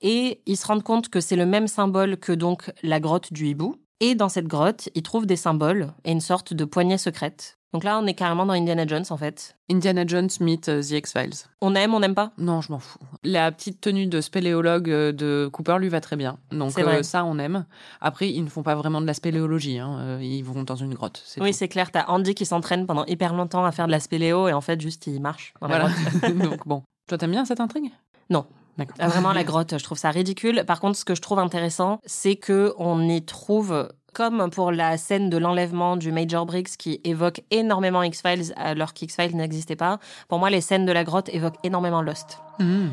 [0.00, 3.46] et ils se rendent compte que c'est le même symbole que donc la grotte du
[3.46, 3.76] hibou.
[4.00, 7.58] Et dans cette grotte, ils trouvent des symboles et une sorte de poignée secrète.
[7.74, 9.54] Donc là, on est carrément dans Indiana Jones en fait.
[9.70, 11.34] Indiana Jones meet euh, The X-Files.
[11.60, 12.32] On aime, on n'aime pas?
[12.38, 12.98] Non, je m'en fous.
[13.24, 16.38] La petite tenue de spéléologue euh, de Cooper lui va très bien.
[16.50, 17.66] Donc euh, ça, on aime.
[18.00, 19.78] Après, ils ne font pas vraiment de la spéléologie.
[19.78, 20.18] hein.
[20.22, 21.22] Ils vont dans une grotte.
[21.40, 21.90] Oui, c'est clair.
[21.90, 24.80] T'as Andy qui s'entraîne pendant hyper longtemps à faire de la spéléo et en fait,
[24.80, 25.52] juste il marche.
[25.60, 25.90] dans la
[26.20, 26.34] Voilà.
[26.48, 26.82] Donc bon.
[27.06, 27.90] Toi, t'aimes bien cette intrigue?
[28.30, 28.46] Non.
[28.98, 30.64] Ah, Vraiment, la grotte, je trouve ça ridicule.
[30.66, 34.96] Par contre, ce que je trouve intéressant, c'est que on y trouve, comme pour la
[34.96, 39.98] scène de l'enlèvement du Major Briggs qui évoque énormément X-Files alors qu'X-Files n'existait pas.
[40.28, 42.38] Pour moi, les scènes de la grotte évoquent énormément Lost.
[42.58, 42.92] Mhm.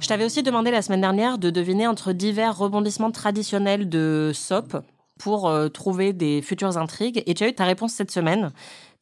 [0.00, 4.76] Je t'avais aussi demandé la semaine dernière de deviner entre divers rebondissements traditionnels de SOP
[5.18, 8.52] pour euh, trouver des futures intrigues et tu as eu ta réponse cette semaine,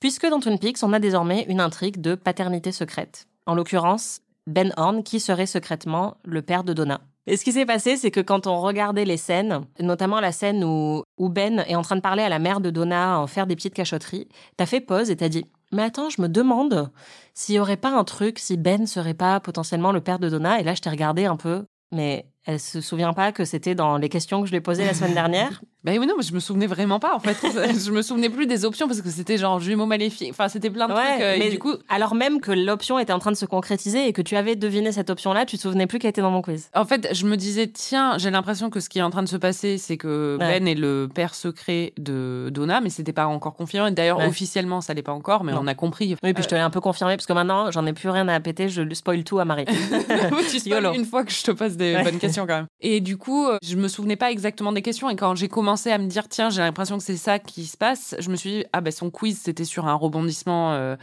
[0.00, 3.26] puisque dans Twin Peaks, on a désormais une intrigue de paternité secrète.
[3.46, 7.00] En l'occurrence, Ben Horn qui serait secrètement le père de Donna.
[7.28, 10.62] Et ce qui s'est passé, c'est que quand on regardait les scènes, notamment la scène
[10.62, 13.48] où, où Ben est en train de parler à la mère de Donna, en faire
[13.48, 16.90] des petites cachotteries, t'as fait pause et t'as dit Mais attends, je me demande
[17.34, 20.60] s'il y aurait pas un truc, si Ben serait pas potentiellement le père de Donna.
[20.60, 23.98] Et là, je t'ai regardé un peu, mais elle se souvient pas que c'était dans
[23.98, 25.60] les questions que je lui ai posées la semaine dernière?
[25.84, 27.36] Bah oui, non, mais je me souvenais vraiment pas en fait.
[27.84, 30.30] je me souvenais plus des options parce que c'était genre jumeaux maléfiques.
[30.30, 31.20] Enfin, c'était plein de Ouais, trucs.
[31.22, 34.08] euh, et mais du coup, alors même que l'option était en train de se concrétiser
[34.08, 36.42] et que tu avais deviné cette option-là, tu te souvenais plus qu'elle était dans mon
[36.42, 36.70] quiz.
[36.74, 39.28] En fait, je me disais, tiens, j'ai l'impression que ce qui est en train de
[39.28, 40.58] se passer, c'est que Ouais.
[40.60, 43.92] Ben est le père secret de Donna, mais c'était pas encore confirmé.
[43.92, 44.26] D'ailleurs, Ouais.
[44.26, 45.60] officiellement, ça l'est pas encore, mais Non.
[45.62, 46.16] on a compris.
[46.24, 48.26] Oui, puis je te l'ai un peu confirmé parce que maintenant, j'en ai plus rien
[48.26, 49.66] à péter, je spoil tout à Marie.
[50.50, 52.66] Tu spoil une fois que je te pose des bonnes questions quand même.
[52.80, 55.08] Et du coup, euh, je me souvenais pas exactement des questions.
[55.08, 57.76] Et quand j'ai commencé à me dire, tiens, j'ai l'impression que c'est ça qui se
[57.76, 60.96] passe, je me suis dit, ah ben son quiz, c'était sur un rebondissement euh,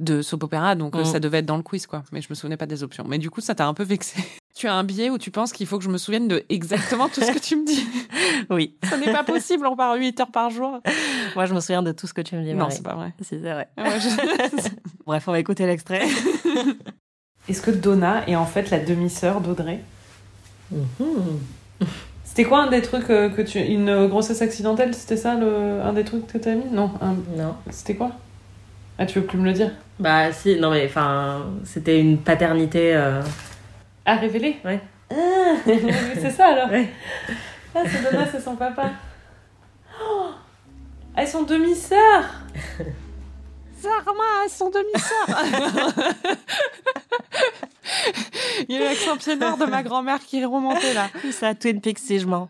[0.00, 1.04] de soap opéra, donc euh, Mm.
[1.04, 2.02] ça devait être dans le quiz, quoi.
[2.12, 3.04] Mais je me souvenais pas des options.
[3.06, 4.16] Mais du coup, ça t'a un peu vexé.
[4.52, 7.08] Tu as un biais où tu penses qu'il faut que je me souvienne de exactement
[7.08, 7.86] tout ce que tu me dis.
[8.50, 8.74] oui.
[8.82, 10.80] Ça n'est pas possible, on part 8 heures par jour.
[11.36, 12.52] Moi, je me souviens de tout ce que tu me dis.
[12.52, 13.14] Non, c'est pas vrai.
[13.20, 13.68] Si, c'est vrai.
[13.78, 14.68] Ouais, je-
[15.06, 16.02] Bref, on va écouter l'extrait.
[17.48, 19.80] Est-ce que Donna est en fait la demi-sœur d'Audrey?
[22.24, 23.58] C'était quoi un des trucs euh, que tu.
[23.58, 25.80] Une grossesse accidentelle C'était ça le...
[25.82, 26.66] un des trucs que t'as mis?
[26.70, 26.90] Non.
[27.00, 27.56] un- Non.
[27.70, 28.12] C'était quoi?
[28.98, 29.70] Ah, tu veux plus me le dire?
[29.98, 32.94] Bah, si, non, mais enfin, c'était une paternité.
[32.94, 33.20] euh,
[34.04, 34.80] À révéler Ouais.
[35.10, 35.54] Ah,
[36.14, 36.88] c'est ça alors Ouais.
[37.74, 38.90] Ah, c'est Donna, c'est son papa.
[40.02, 40.30] Oh
[41.16, 42.44] Elles sont demi-sœurs
[43.80, 45.28] Zarma, son demi-sœur.
[48.68, 51.08] Il y a l'accent pied noir de ma grand-mère qui est remonté là.
[51.32, 52.48] Ça, Twin Peaks, si je mens.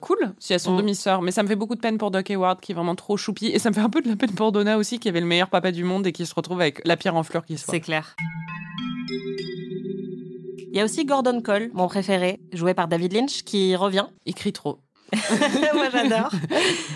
[0.00, 0.78] Cool, si elles sont Mm.
[0.78, 1.22] demi-sœurs.
[1.22, 3.46] Mais ça me fait beaucoup de peine pour Doc Hayward qui est vraiment trop choupi.
[3.46, 5.26] Et ça me fait un peu de la peine pour Donna aussi qui avait le
[5.26, 7.72] meilleur papa du monde et qui se retrouve avec la pierre en fleurs qui soit.
[7.72, 8.14] C'est clair.
[10.70, 14.06] Il y a aussi Gordon Cole, mon préféré, joué par David Lynch, qui revient.
[14.26, 14.78] Il crie trop.
[15.74, 16.30] Moi, j'adore.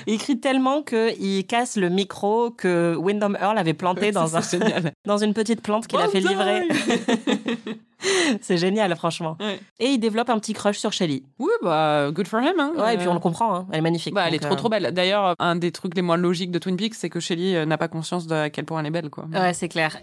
[0.07, 4.41] Il crie tellement qu'il casse le micro que Wyndham Earl avait planté dans, un,
[5.07, 6.69] dans une petite plante qu'il a fait livrer.
[8.41, 9.37] C'est génial, franchement.
[9.41, 9.61] Ouais.
[9.79, 11.23] Et il développe un petit crush sur Shelly.
[11.39, 12.59] Oui, bah, good for him.
[12.59, 12.73] Hein.
[12.77, 13.67] Ouais, et puis on Euh, le comprend, hein.
[13.71, 14.13] elle est magnifique.
[14.15, 14.91] Bah, elle est trop euh, trop belle.
[14.93, 17.79] D'ailleurs, un des trucs les moins logiques de Twin Peaks, c'est que Shelly euh, n'a
[17.79, 19.27] pas conscience de à quel point elle est belle, quoi.
[19.33, 19.97] Ouais, c'est clair.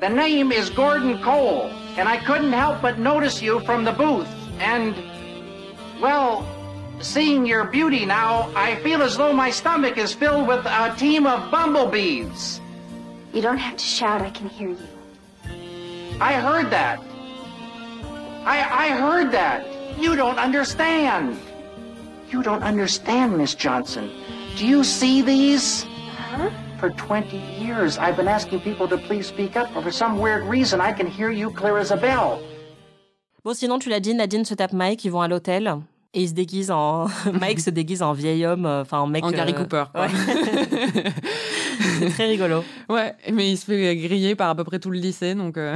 [0.00, 4.26] The name is Gordon Cole, and I couldn't help but notice you from the booth.
[4.60, 4.92] And,
[6.00, 6.42] well,
[7.02, 11.26] seeing your beauty now, I feel as though my stomach is filled with a team
[11.26, 12.60] of bumblebees.
[13.32, 14.78] You don't have to shout, I can hear you.
[16.20, 17.00] I heard that.
[18.44, 19.66] I, I heard that.
[19.98, 21.38] You don't understand.
[22.30, 24.10] You don't understand, Miss Johnson.
[24.56, 25.84] Do you see these?
[26.16, 26.50] Huh?
[26.78, 30.44] For 20 years, I've been asking people to please speak up, but for some weird
[30.44, 32.42] reason, I can hear you clear as a bell.
[33.44, 35.82] Bon, sinon, tu l'as dit, Nadine se tape Mike, ils vont à l'hôtel.
[36.14, 37.06] Et il se déguise en.
[37.40, 39.24] Mike se déguise en vieil homme, euh, enfin en mec.
[39.24, 40.02] En Gary euh, Cooper, quoi.
[40.02, 40.10] ouais.
[41.98, 42.62] c'est très rigolo.
[42.90, 45.56] Ouais, mais il se fait griller par à peu près tout le lycée, donc.
[45.56, 45.74] euh,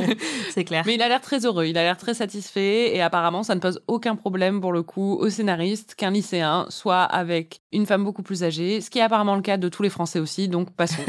[0.50, 0.84] C'est clair.
[0.86, 3.60] Mais il a l'air très heureux, il a l'air très satisfait, et apparemment, ça ne
[3.60, 8.22] pose aucun problème pour le coup au scénariste qu'un lycéen soit avec une femme beaucoup
[8.22, 11.02] plus âgée, ce qui est apparemment le cas de tous les Français aussi, donc passons.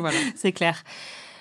[0.00, 0.18] voilà.
[0.34, 0.82] C'est clair.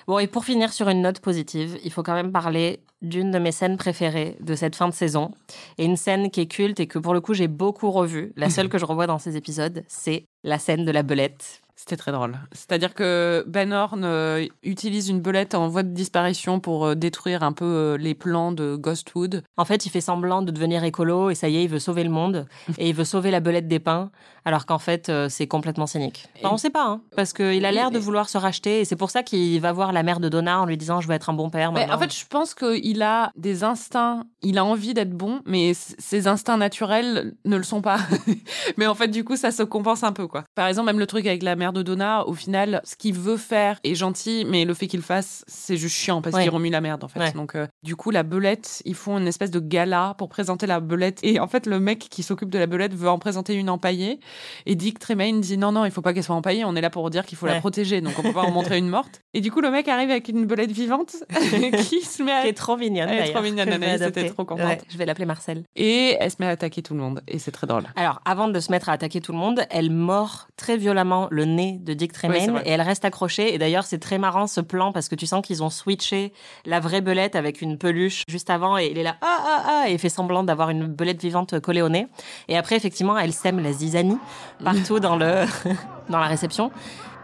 [0.07, 3.39] Bon, et pour finir sur une note positive, il faut quand même parler d'une de
[3.39, 5.31] mes scènes préférées de cette fin de saison.
[5.77, 8.33] Et une scène qui est culte et que pour le coup j'ai beaucoup revue.
[8.35, 11.61] La seule que je revois dans ces épisodes, c'est la scène de la belette.
[11.77, 12.39] C'était très drôle.
[12.53, 17.43] C'est-à-dire que Ben Horn euh, utilise une belette en voie de disparition pour euh, détruire
[17.43, 19.43] un peu euh, les plans de Ghostwood.
[19.57, 22.05] En fait, il fait semblant de devenir écolo et ça y est, il veut sauver
[22.05, 22.47] le monde
[22.77, 24.09] et il veut sauver la belette des pins,
[24.45, 26.27] alors qu'en fait, c'est complètement cynique.
[26.37, 28.95] Enfin, on sait pas, hein, parce qu'il a l'air de vouloir se racheter et c'est
[28.95, 31.29] pour ça qu'il va voir la mère de Donna en lui disant Je veux être
[31.29, 31.73] un bon père.
[31.73, 31.95] Mais maintenant.
[31.95, 36.27] en fait, je pense qu'il a des instincts, il a envie d'être bon, mais ses
[36.27, 37.99] instincts naturels ne le sont pas.
[38.77, 40.43] mais en fait, du coup, ça se compense un peu, quoi.
[40.55, 43.37] Par exemple, même le truc avec la mère de Donna, au final, ce qu'il veut
[43.37, 46.43] faire est gentil, mais le fait qu'il le fasse, c'est juste chiant parce Ouais.
[46.43, 47.19] qu'il remue la merde, en fait.
[47.19, 47.31] Ouais.
[47.31, 50.79] Donc, euh, du coup, la belette, ils font une espèce de gala pour présenter la
[50.79, 51.19] belette.
[51.23, 54.19] Et en fait, le mec qui s'occupe de la belette veut en présenter une empaillée.
[54.65, 56.89] Et Dick Tremaine dit non, non, il faut pas qu'elle soit empaillée, on est là
[56.89, 59.21] pour dire qu'il faut la protéger, donc on peut pas en montrer une morte.
[59.33, 61.15] Et du coup, le mec arrive avec une belette vivante
[61.89, 63.09] qui se met à qui est trop mignonne.
[63.09, 64.21] Elle est trop mignonne, Anaïs, adopter.
[64.21, 64.65] était trop contente.
[64.65, 65.63] Ouais, je vais l'appeler Marcel.
[65.75, 67.21] Et elle se met à attaquer tout le monde.
[67.27, 67.83] Et c'est très drôle.
[67.95, 71.45] Alors, avant de se mettre à attaquer tout le monde, elle mord très violemment le
[71.45, 73.53] nez de Dick Tremaine et elle reste accrochée.
[73.53, 76.33] Et d'ailleurs, c'est très marrant ce plan parce que tu sens qu'ils ont switché
[76.65, 79.89] la vraie belette avec une peluche juste avant et il est là ah ah ah
[79.89, 82.07] et il fait semblant d'avoir une belette vivante collée au nez.
[82.47, 84.17] Et après, effectivement, elle sème la zizanie
[84.63, 85.45] partout dans le
[86.09, 86.71] dans la réception.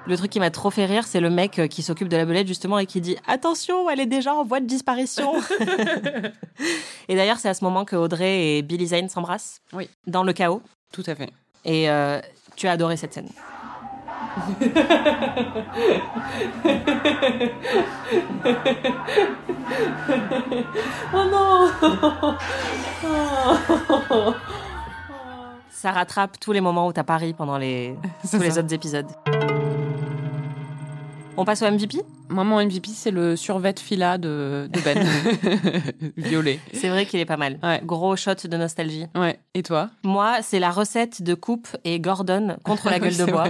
[0.08, 2.26] Le truc qui m'a trop fait rire, c'est le mec euh, qui s'occupe de la
[2.26, 5.34] belette justement et qui dit attention, elle est déjà en voie de disparition.
[7.08, 9.90] et d'ailleurs, c'est à ce moment que Audrey et Billy Zane s'embrassent Oui.
[10.08, 10.62] dans le chaos.
[10.92, 11.30] Tout à fait.
[11.66, 12.20] Et euh,
[12.56, 13.30] tu as adoré cette scène.
[21.14, 21.70] Oh non
[25.70, 27.96] Ça rattrape tous les moments où t'as pari pendant les,
[28.30, 29.08] tous les autres épisodes.
[31.38, 32.02] On passe au MVP
[32.32, 34.98] Moi, mon MVP, c'est le survêt fila de, de Ben.
[36.18, 36.60] Violet.
[36.74, 37.60] C'est vrai qu'il est pas mal.
[37.62, 37.82] Ouais.
[37.84, 39.06] Gros shot de nostalgie.
[39.16, 39.38] Ouais.
[39.54, 39.90] Et toi?
[40.04, 43.50] Moi, c'est la recette de Coupe et Gordon contre la gueule de bois.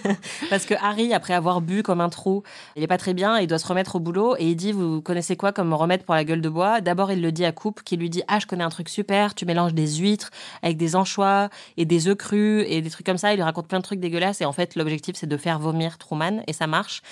[0.50, 2.42] Parce que Harry, après avoir bu comme un trou,
[2.74, 5.02] il est pas très bien, il doit se remettre au boulot et il dit Vous
[5.02, 6.80] connaissez quoi comme remède pour la gueule de bois?
[6.80, 9.34] D'abord, il le dit à Coupe qui lui dit Ah, je connais un truc super,
[9.34, 10.30] tu mélanges des huîtres
[10.62, 13.32] avec des anchois et des œufs crus et des trucs comme ça.
[13.34, 15.98] Il lui raconte plein de trucs dégueulasses et en fait, l'objectif, c'est de faire vomir
[15.98, 17.02] Truman et ça marche.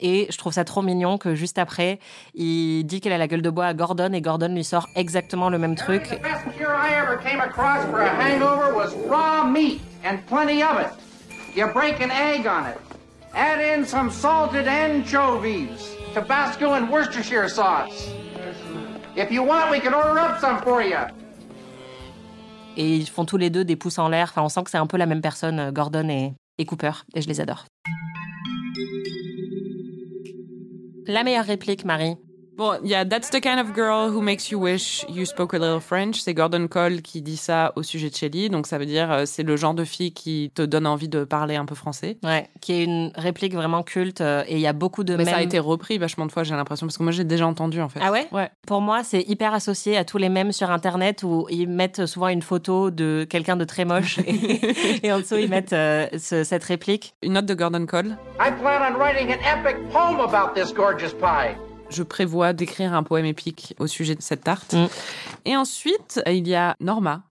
[0.00, 1.98] Et je trouve ça trop mignon que juste après,
[2.34, 5.50] il dit qu'elle a la gueule de bois à Gordon et Gordon lui sort exactement
[5.50, 6.04] le même truc.
[6.04, 10.62] The best cure I ever came across for a hangover was raw meat and plenty
[10.62, 10.90] of it.
[11.54, 12.78] You break an egg on it.
[13.34, 18.08] Add in some salted anchovies, Tabasco and Worcestershire sauce.
[19.16, 20.96] If you want, we can order up some for you.
[22.76, 24.28] Et ils font tous les deux des pouces en l'air.
[24.30, 26.92] Enfin, on sent que c'est un peu la même personne, euh, Gordon et, et Cooper.
[27.14, 27.66] Et je les adore.
[31.10, 32.14] La meilleure réplique, Marie.
[32.60, 35.54] Bon, il y a That's the kind of girl who makes you wish you spoke
[35.54, 36.16] a little French.
[36.20, 38.50] C'est Gordon Cole qui dit ça au sujet de Shelley.
[38.50, 41.24] Donc ça veut dire euh, c'est le genre de fille qui te donne envie de
[41.24, 42.18] parler un peu français.
[42.22, 44.20] Ouais, qui est une réplique vraiment culte.
[44.20, 46.42] euh, Et il y a beaucoup de Mais ça a été repris vachement de fois,
[46.42, 48.00] j'ai l'impression, parce que moi j'ai déjà entendu en fait.
[48.02, 48.28] Ah ouais?
[48.30, 48.50] Ouais.
[48.66, 52.28] Pour moi, c'est hyper associé à tous les mèmes sur Internet où ils mettent souvent
[52.28, 56.44] une photo de quelqu'un de très moche et, et en dessous ils mettent euh, ce-
[56.44, 57.14] cette réplique.
[57.22, 58.18] Une note de Gordon Cole.
[58.38, 61.56] I plan on writing an epic poem about this gorgeous pie.
[61.90, 64.74] Je prévois d'écrire un poème épique au sujet de cette tarte.
[64.74, 64.86] Mm.
[65.44, 67.24] Et ensuite, il y a Norma.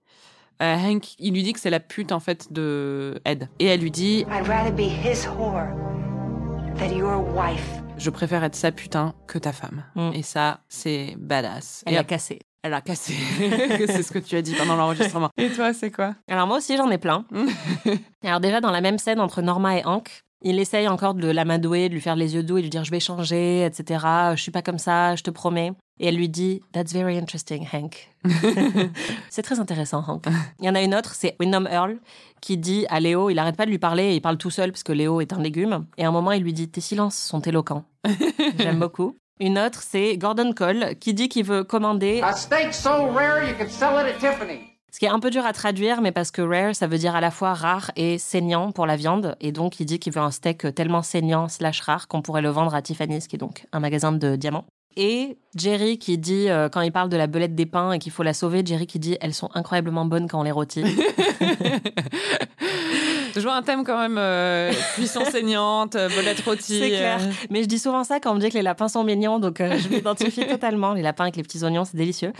[0.62, 3.48] Euh, Hank, il lui dit que c'est la pute en fait de Ed.
[3.58, 5.68] Et elle lui dit I'd rather be his whore
[6.78, 7.80] than your wife.
[7.96, 9.84] Je préfère être sa putain que ta femme.
[9.94, 10.10] Mm.
[10.14, 11.82] Et ça, c'est badass.
[11.86, 12.40] Elle Et a cassé.
[12.62, 13.14] Elle a cassé.
[13.86, 15.30] c'est ce que tu as dit pendant l'enregistrement.
[15.38, 16.14] Et toi, c'est quoi?
[16.28, 17.24] Alors moi aussi, j'en ai plein.
[18.22, 21.88] Alors déjà, dans la même scène entre Norma et Hank, il essaye encore de l'amadouer,
[21.88, 24.04] de lui faire les yeux doux et de lui dire je vais changer, etc.
[24.34, 25.72] Je suis pas comme ça, je te promets.
[25.98, 28.10] Et elle lui dit That's very interesting, Hank.
[29.30, 30.24] c'est très intéressant, Hank.
[30.58, 31.98] Il y en a une autre, c'est Wyndham Earl,
[32.40, 34.72] qui dit à Léo, il arrête pas de lui parler, et il parle tout seul
[34.72, 35.84] parce que Léo est un légume.
[35.98, 37.84] Et à un moment, il lui dit Tes silences sont éloquents.
[38.58, 39.16] J'aime beaucoup.
[39.40, 43.54] Une autre, c'est Gordon Cole, qui dit qu'il veut commander A steak so rare you
[43.56, 44.69] could sell it at Tiffany.
[44.90, 47.14] Ce qui est un peu dur à traduire, mais parce que rare, ça veut dire
[47.14, 49.36] à la fois rare et saignant pour la viande.
[49.40, 52.50] Et donc, il dit qu'il veut un steak tellement saignant slash rare qu'on pourrait le
[52.50, 54.66] vendre à Tiffany's, qui est donc un magasin de diamants.
[54.96, 58.12] Et Jerry qui dit, euh, quand il parle de la belette des pains et qu'il
[58.12, 60.84] faut la sauver, Jerry qui dit, elles sont incroyablement bonnes quand on les rôtit.
[63.34, 66.78] Toujours un thème quand même euh, cuisson saignante, euh, belette rôtie.
[66.78, 67.18] C'est clair.
[67.20, 67.32] euh.
[67.50, 69.58] Mais je dis souvent ça quand on me dit que les lapins sont mignons, donc
[69.58, 70.94] je m'identifie totalement.
[70.94, 72.32] Les lapins avec les petits oignons, c'est délicieux.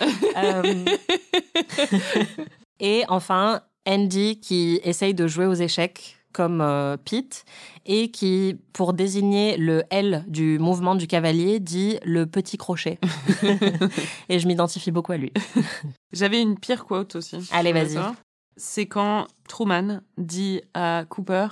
[2.80, 6.64] Et enfin, Andy qui essaye de jouer aux échecs comme
[7.04, 7.44] Pete
[7.86, 12.98] et qui, pour désigner le L du mouvement du cavalier, dit le petit crochet.
[14.28, 15.32] et je m'identifie beaucoup à lui.
[16.12, 17.48] J'avais une pire quote aussi.
[17.52, 17.98] Allez, vas-y.
[18.56, 21.48] C'est quand Truman dit à Cooper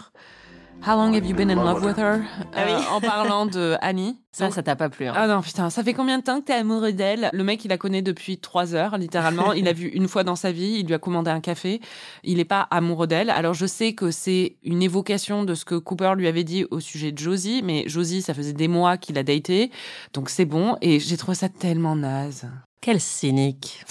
[0.87, 2.23] How long have you been in love with her?
[2.55, 2.73] Ah oui.
[2.73, 4.19] Euh, En parlant de Annie.
[4.33, 5.07] Ça, Donc- ça t'a pas plu.
[5.07, 5.13] hein.
[5.17, 7.29] Ah non, putain, ça fait combien de temps que t'es amoureux d'elle?
[7.33, 9.53] Le mec, il la connaît depuis trois heures, littéralement.
[9.53, 11.81] il l'a vu une fois dans sa vie, il lui a commandé un café.
[12.23, 13.31] Il n'est pas amoureux d'elle.
[13.31, 16.79] Alors, je sais que c'est une évocation de ce que Cooper lui avait dit au
[16.79, 19.73] sujet de Josie, mais Josie, ça faisait des mois qu'il a daté.
[20.15, 20.77] Donc, c'est bon.
[20.81, 22.49] Et j'ai trouvé ça tellement naze.
[22.81, 23.85] Quel cynique.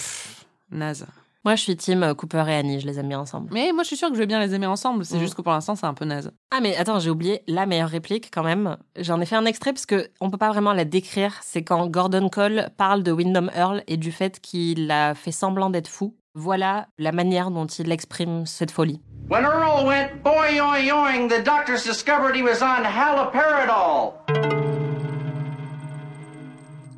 [0.70, 1.04] Naze.
[1.48, 3.48] Moi, je suis team euh, Cooper et Annie, je les aime bien ensemble.
[3.54, 5.06] Mais moi, je suis sûre que je vais bien les aimer ensemble.
[5.06, 5.20] C'est Mm.
[5.20, 6.30] juste que pour l'instant, c'est un peu naze.
[6.50, 8.76] Ah mais attends, j'ai oublié la meilleure réplique quand même.
[8.98, 11.36] J'en ai fait un extrait parce que on peut pas vraiment la décrire.
[11.40, 15.70] C'est quand Gordon Cole parle de Wyndham Earl et du fait qu'il a fait semblant
[15.70, 16.14] d'être fou.
[16.34, 19.00] Voilà la manière dont il exprime cette folie.
[19.30, 24.12] When Earl went boy yoing yoing, the doctors discovered he was on haloperidol.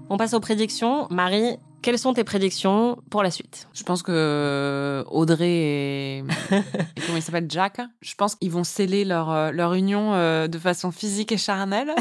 [0.08, 1.06] On passe aux prédictions.
[1.08, 3.68] Marie, quelles sont tes prédictions pour la suite?
[3.72, 6.18] Je pense que Audrey et,
[6.50, 7.46] et comment il s'appelle?
[7.48, 11.38] Jack, je pense qu'ils vont sceller leur euh, leur union euh, de façon physique et
[11.38, 11.94] charnelle.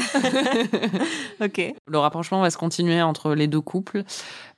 [1.42, 1.74] Ok.
[1.86, 4.02] Le rapprochement va se continuer entre les deux couples.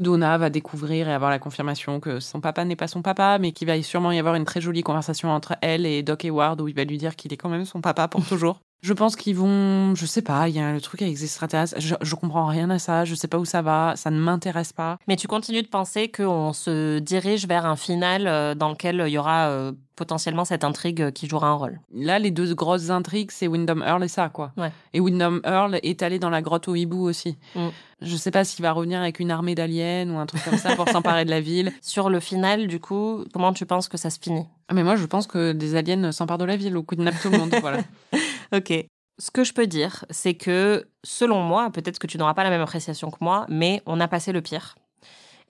[0.00, 3.52] Donna va découvrir et avoir la confirmation que son papa n'est pas son papa, mais
[3.52, 6.66] qu'il va sûrement y avoir une très jolie conversation entre elle et Doc Hayward où
[6.66, 8.58] il va lui dire qu'il est quand même son papa pour toujours.
[8.82, 11.76] Je pense qu'ils vont, je sais pas, il y a le truc avec les extraterrestres.
[11.78, 14.72] Je, je comprends rien à ça, je sais pas où ça va, ça ne m'intéresse
[14.72, 14.98] pas.
[15.06, 19.12] Mais tu continues de penser qu'on se dirige vers un final euh, dans lequel il
[19.12, 21.80] y aura euh, potentiellement cette intrigue qui jouera un rôle.
[21.94, 24.52] Là, les deux grosses intrigues, c'est Wyndham Earl et ça, quoi.
[24.56, 24.72] Ouais.
[24.92, 27.36] Et Wyndham Earl est allé dans la grotte au hibou aussi.
[27.54, 27.68] Mm.
[28.00, 30.74] Je sais pas s'il va revenir avec une armée d'aliens ou un truc comme ça
[30.74, 31.72] pour s'emparer de la ville.
[31.80, 34.46] Sur le final, du coup, comment tu penses que ça se finit?
[34.68, 37.30] Ah, Mais moi, je pense que des aliens s'emparent de la ville ou kidnappent tout
[37.30, 37.54] le monde.
[37.60, 37.80] voilà.
[38.54, 38.72] Ok.
[39.18, 42.50] Ce que je peux dire, c'est que selon moi, peut-être que tu n'auras pas la
[42.50, 44.74] même appréciation que moi, mais on a passé le pire.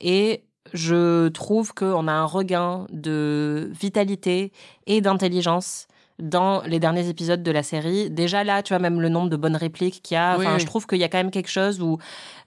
[0.01, 4.53] Et je trouve qu'on a un regain de vitalité
[4.87, 5.87] et d'intelligence
[6.19, 8.09] dans les derniers épisodes de la série.
[8.11, 10.37] Déjà là, tu vois, même le nombre de bonnes répliques qu'il y a.
[10.39, 10.61] Oui, Enfin, oui.
[10.61, 11.99] je trouve qu'il y a quand même quelque chose où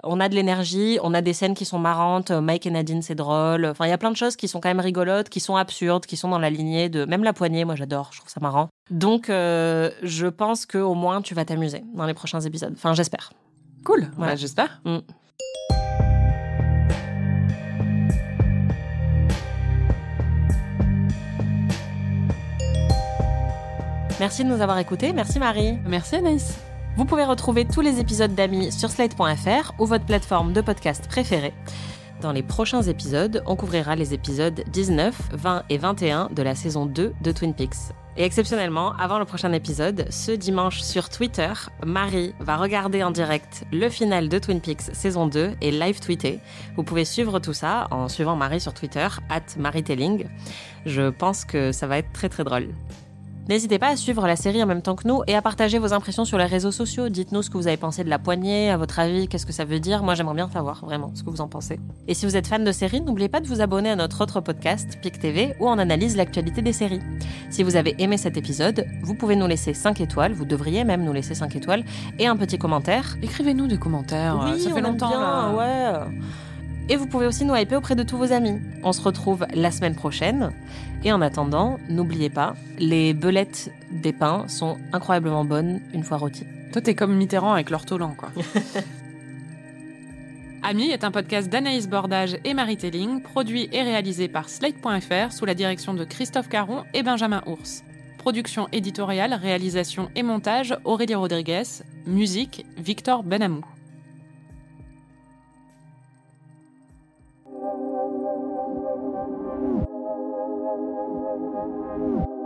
[0.03, 2.32] on a de l'énergie, on a des scènes qui sont marrantes.
[2.32, 3.66] Mike et Nadine, c'est drôle.
[3.66, 6.05] Enfin, il y a plein de choses qui sont quand même rigolotes, qui sont absurdes,
[6.05, 7.03] qui sont dans la lignée de.
[7.05, 8.70] Même la poignée, moi j'adore, je trouve ça marrant.
[8.91, 12.74] Donc, euh, je pense que au moins tu vas t'amuser dans les prochains épisodes.
[12.78, 13.34] Enfin, j'espère.
[13.84, 14.28] Cool, Ouais.
[14.28, 14.80] Bah, j'espère.
[14.86, 16.05] Mm.
[24.20, 25.11] Merci de nous avoir écoutés.
[25.11, 25.78] Merci Marie.
[25.86, 26.57] Merci Anaïs.
[26.95, 31.53] Vous pouvez retrouver tous les épisodes d'Amis sur slate.fr ou votre plateforme de podcast préférée.
[32.22, 36.86] Dans les prochains épisodes, on couvrira les épisodes 19, 20 et 21 de la saison
[36.86, 37.91] 2 de Twin Peaks.
[38.16, 41.51] Et exceptionnellement, avant le prochain épisode, ce dimanche sur Twitter,
[41.86, 46.39] Marie va regarder en direct le final de Twin Peaks saison 2 et live tweeter.
[46.78, 50.26] Vous pouvez suivre tout ça en suivant Marie sur Twitter, at MarieTelling.
[50.86, 52.70] Je pense que ça va être très très drôle.
[53.47, 55.93] N'hésitez pas à suivre la série en même temps que nous et à partager vos
[55.93, 57.09] impressions sur les réseaux sociaux.
[57.09, 59.65] Dites-nous ce que vous avez pensé de la poignée, à votre avis, qu'est-ce que ça
[59.65, 60.01] veut dire.
[60.01, 61.79] Moi, j'aimerais bien savoir vraiment ce que vous en pensez.
[62.07, 64.41] Et si vous êtes fan de séries, n'oubliez pas de vous abonner à notre autre
[64.41, 67.01] podcast, PIC TV, où on analyse l'actualité des séries.
[67.51, 71.03] Si vous avez aimé cet épisode, vous pouvez nous laisser 5 étoiles, vous devriez même
[71.03, 71.83] nous laisser 5 étoiles,
[72.17, 73.15] et un petit commentaire.
[73.21, 74.39] Écrivez-nous des commentaires.
[74.43, 75.09] Oui, ça on fait longtemps.
[75.09, 75.53] bien, là.
[75.53, 76.17] ouais.
[76.88, 78.61] Et vous pouvez aussi nous hyper auprès de tous vos amis.
[78.83, 80.51] On se retrouve la semaine prochaine.
[81.03, 86.45] Et en attendant, n'oubliez pas, les belettes des pains sont incroyablement bonnes une fois rôties.
[86.73, 88.29] Toi, t'es comme Mitterrand avec l'ortolan, quoi.
[90.63, 95.45] Ami est un podcast d'Anaïs Bordage et Marie Telling, produit et réalisé par Slate.fr sous
[95.45, 97.83] la direction de Christophe Caron et Benjamin Ours.
[98.17, 101.83] Production éditoriale, réalisation et montage Aurélie Rodriguez.
[102.07, 103.63] Musique Victor Benamou.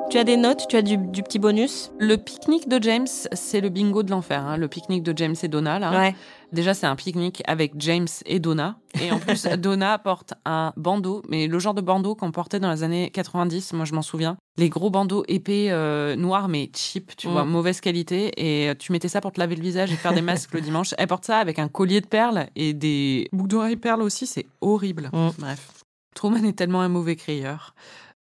[0.09, 3.61] Tu as des notes, tu as du, du petit bonus Le pique-nique de James, c'est
[3.61, 4.43] le bingo de l'enfer.
[4.43, 4.57] hein.
[4.57, 5.91] Le pique-nique de James et Donna, là.
[5.91, 6.15] Ouais.
[6.51, 8.79] Déjà, c'est un pique-nique avec James et Donna.
[8.99, 12.71] Et en plus, Donna porte un bandeau, mais le genre de bandeau qu'on portait dans
[12.71, 14.35] les années 90, moi je m'en souviens.
[14.57, 17.31] Les gros bandeaux épais, euh, noirs, mais cheap, tu Mm.
[17.31, 18.31] vois, mauvaise qualité.
[18.37, 20.95] Et tu mettais ça pour te laver le visage et faire des masques le dimanche.
[20.97, 24.47] Elle porte ça avec un collier de perles et des boucles d'oreilles perles aussi, c'est
[24.59, 25.11] horrible.
[25.13, 25.29] Mm.
[25.37, 25.69] Bref.
[26.15, 27.75] Truman est tellement un mauvais crieur.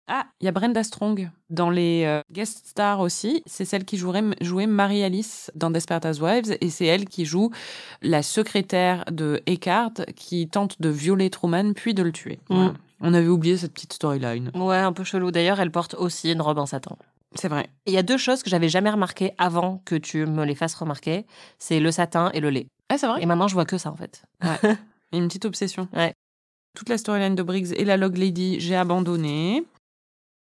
[0.07, 3.43] Ah, il y a Brenda Strong dans les euh, guest stars aussi.
[3.45, 7.51] C'est celle qui jouerait, jouait Marie-Alice dans Desperate Housewives et c'est elle qui joue
[8.01, 12.39] la secrétaire de Eckhart qui tente de violer Truman puis de le tuer.
[12.49, 12.55] Mm.
[12.55, 12.73] Voilà.
[13.01, 14.51] On avait oublié cette petite storyline.
[14.55, 15.29] Ouais, un peu chelou.
[15.29, 16.95] D'ailleurs, elle porte aussi une robe en satin.
[17.35, 17.69] C'est vrai.
[17.85, 20.73] Il y a deux choses que j'avais jamais remarquées avant que tu me les fasses
[20.73, 21.25] remarquer.
[21.59, 22.67] C'est le satin et le lait.
[22.89, 24.23] Ah, c'est vrai Et maintenant, je vois que ça, en fait.
[24.41, 24.77] Ouais.
[25.13, 25.87] Une petite obsession.
[25.93, 26.13] Ouais.
[26.75, 29.63] Toute la storyline de Briggs et la Log Lady, j'ai abandonné.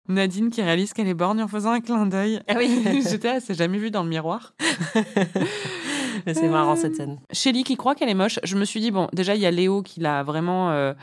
[0.08, 2.42] Nadine qui réalise qu'elle est borgne en faisant un clin d'œil.
[2.48, 2.84] Ah oui.
[3.10, 4.54] J'étais, elle s'est jamais vue dans le miroir.
[6.26, 7.20] Mais c'est marrant, cette scène.
[7.32, 8.40] Shelly qui croit qu'elle est moche.
[8.44, 10.94] Je me suis dit, bon, déjà, il y a Léo qui l'a vraiment euh,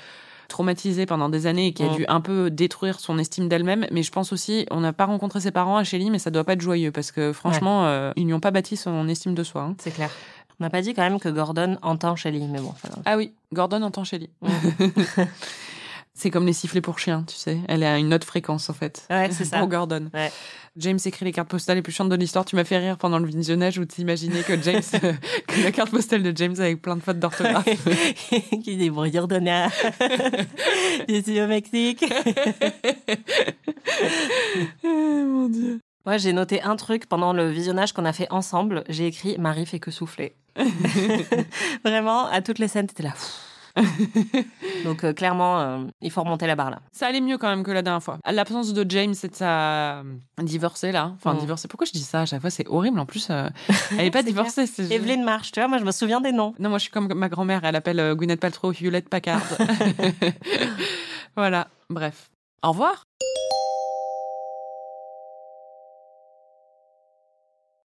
[0.48, 1.94] traumatisée pendant des années et qui a Mm.
[1.96, 3.86] dû un peu détruire son estime d'elle-même.
[3.92, 6.44] Mais je pense aussi, on n'a pas rencontré ses parents à Shelly, mais ça doit
[6.44, 9.42] pas être joyeux parce que franchement, euh, ils n'y ont pas bâti son estime de
[9.44, 9.62] soi.
[9.62, 9.76] hein.
[9.78, 10.10] C'est clair.
[10.58, 12.72] On n'a pas dit quand même que Gordon entend Shelly, mais bon.
[13.04, 14.30] Ah oui, Gordon entend Shelly.
[16.16, 17.58] c'est comme les sifflets pour chiens, tu sais.
[17.68, 19.06] Elle est à une autre fréquence, en fait.
[19.10, 19.58] Ouais, c'est ça.
[19.60, 20.08] Pour Gordon.
[20.14, 20.32] Ouais.
[20.78, 22.46] James écrit les cartes postales les plus chiantes de l'histoire.
[22.46, 24.80] Tu m'as fait rire pendant le visionnage où t'imaginais que James,
[25.46, 27.68] que la carte postale de James avec plein de fautes d'orthographe.
[28.64, 29.68] qui débrouille Donna.
[31.08, 32.04] Je suis au Mexique.
[34.82, 35.80] mon dieu.
[36.06, 38.84] Moi, j'ai noté un truc pendant le visionnage qu'on a fait ensemble.
[38.88, 40.34] J'ai écrit Marie fait que souffler.
[41.84, 43.12] Vraiment, à toutes les scènes, t'étais là.
[44.84, 46.80] Donc, euh, clairement, euh, il faut remonter la barre là.
[46.92, 48.18] Ça allait mieux quand même que la dernière fois.
[48.26, 50.02] L'absence de James et de sa
[50.42, 51.12] divorcée là.
[51.16, 51.38] Enfin, Mm.
[51.38, 51.68] divorcée.
[51.68, 52.50] Pourquoi je dis ça à chaque fois?
[52.50, 52.98] C'est horrible.
[52.98, 53.48] En plus, euh,
[53.98, 54.66] elle est pas divorcée.
[54.66, 56.54] c'est- Evelyne Marsh, tu vois, moi, je me souviens des noms.
[56.58, 57.60] Non, moi je suis comme ma grand-mère.
[57.64, 59.42] Elle appelle euh, Gwyneth Paltrow Hewlett Packard.
[61.36, 61.68] voilà.
[61.90, 62.30] Bref.
[62.62, 63.04] Au revoir.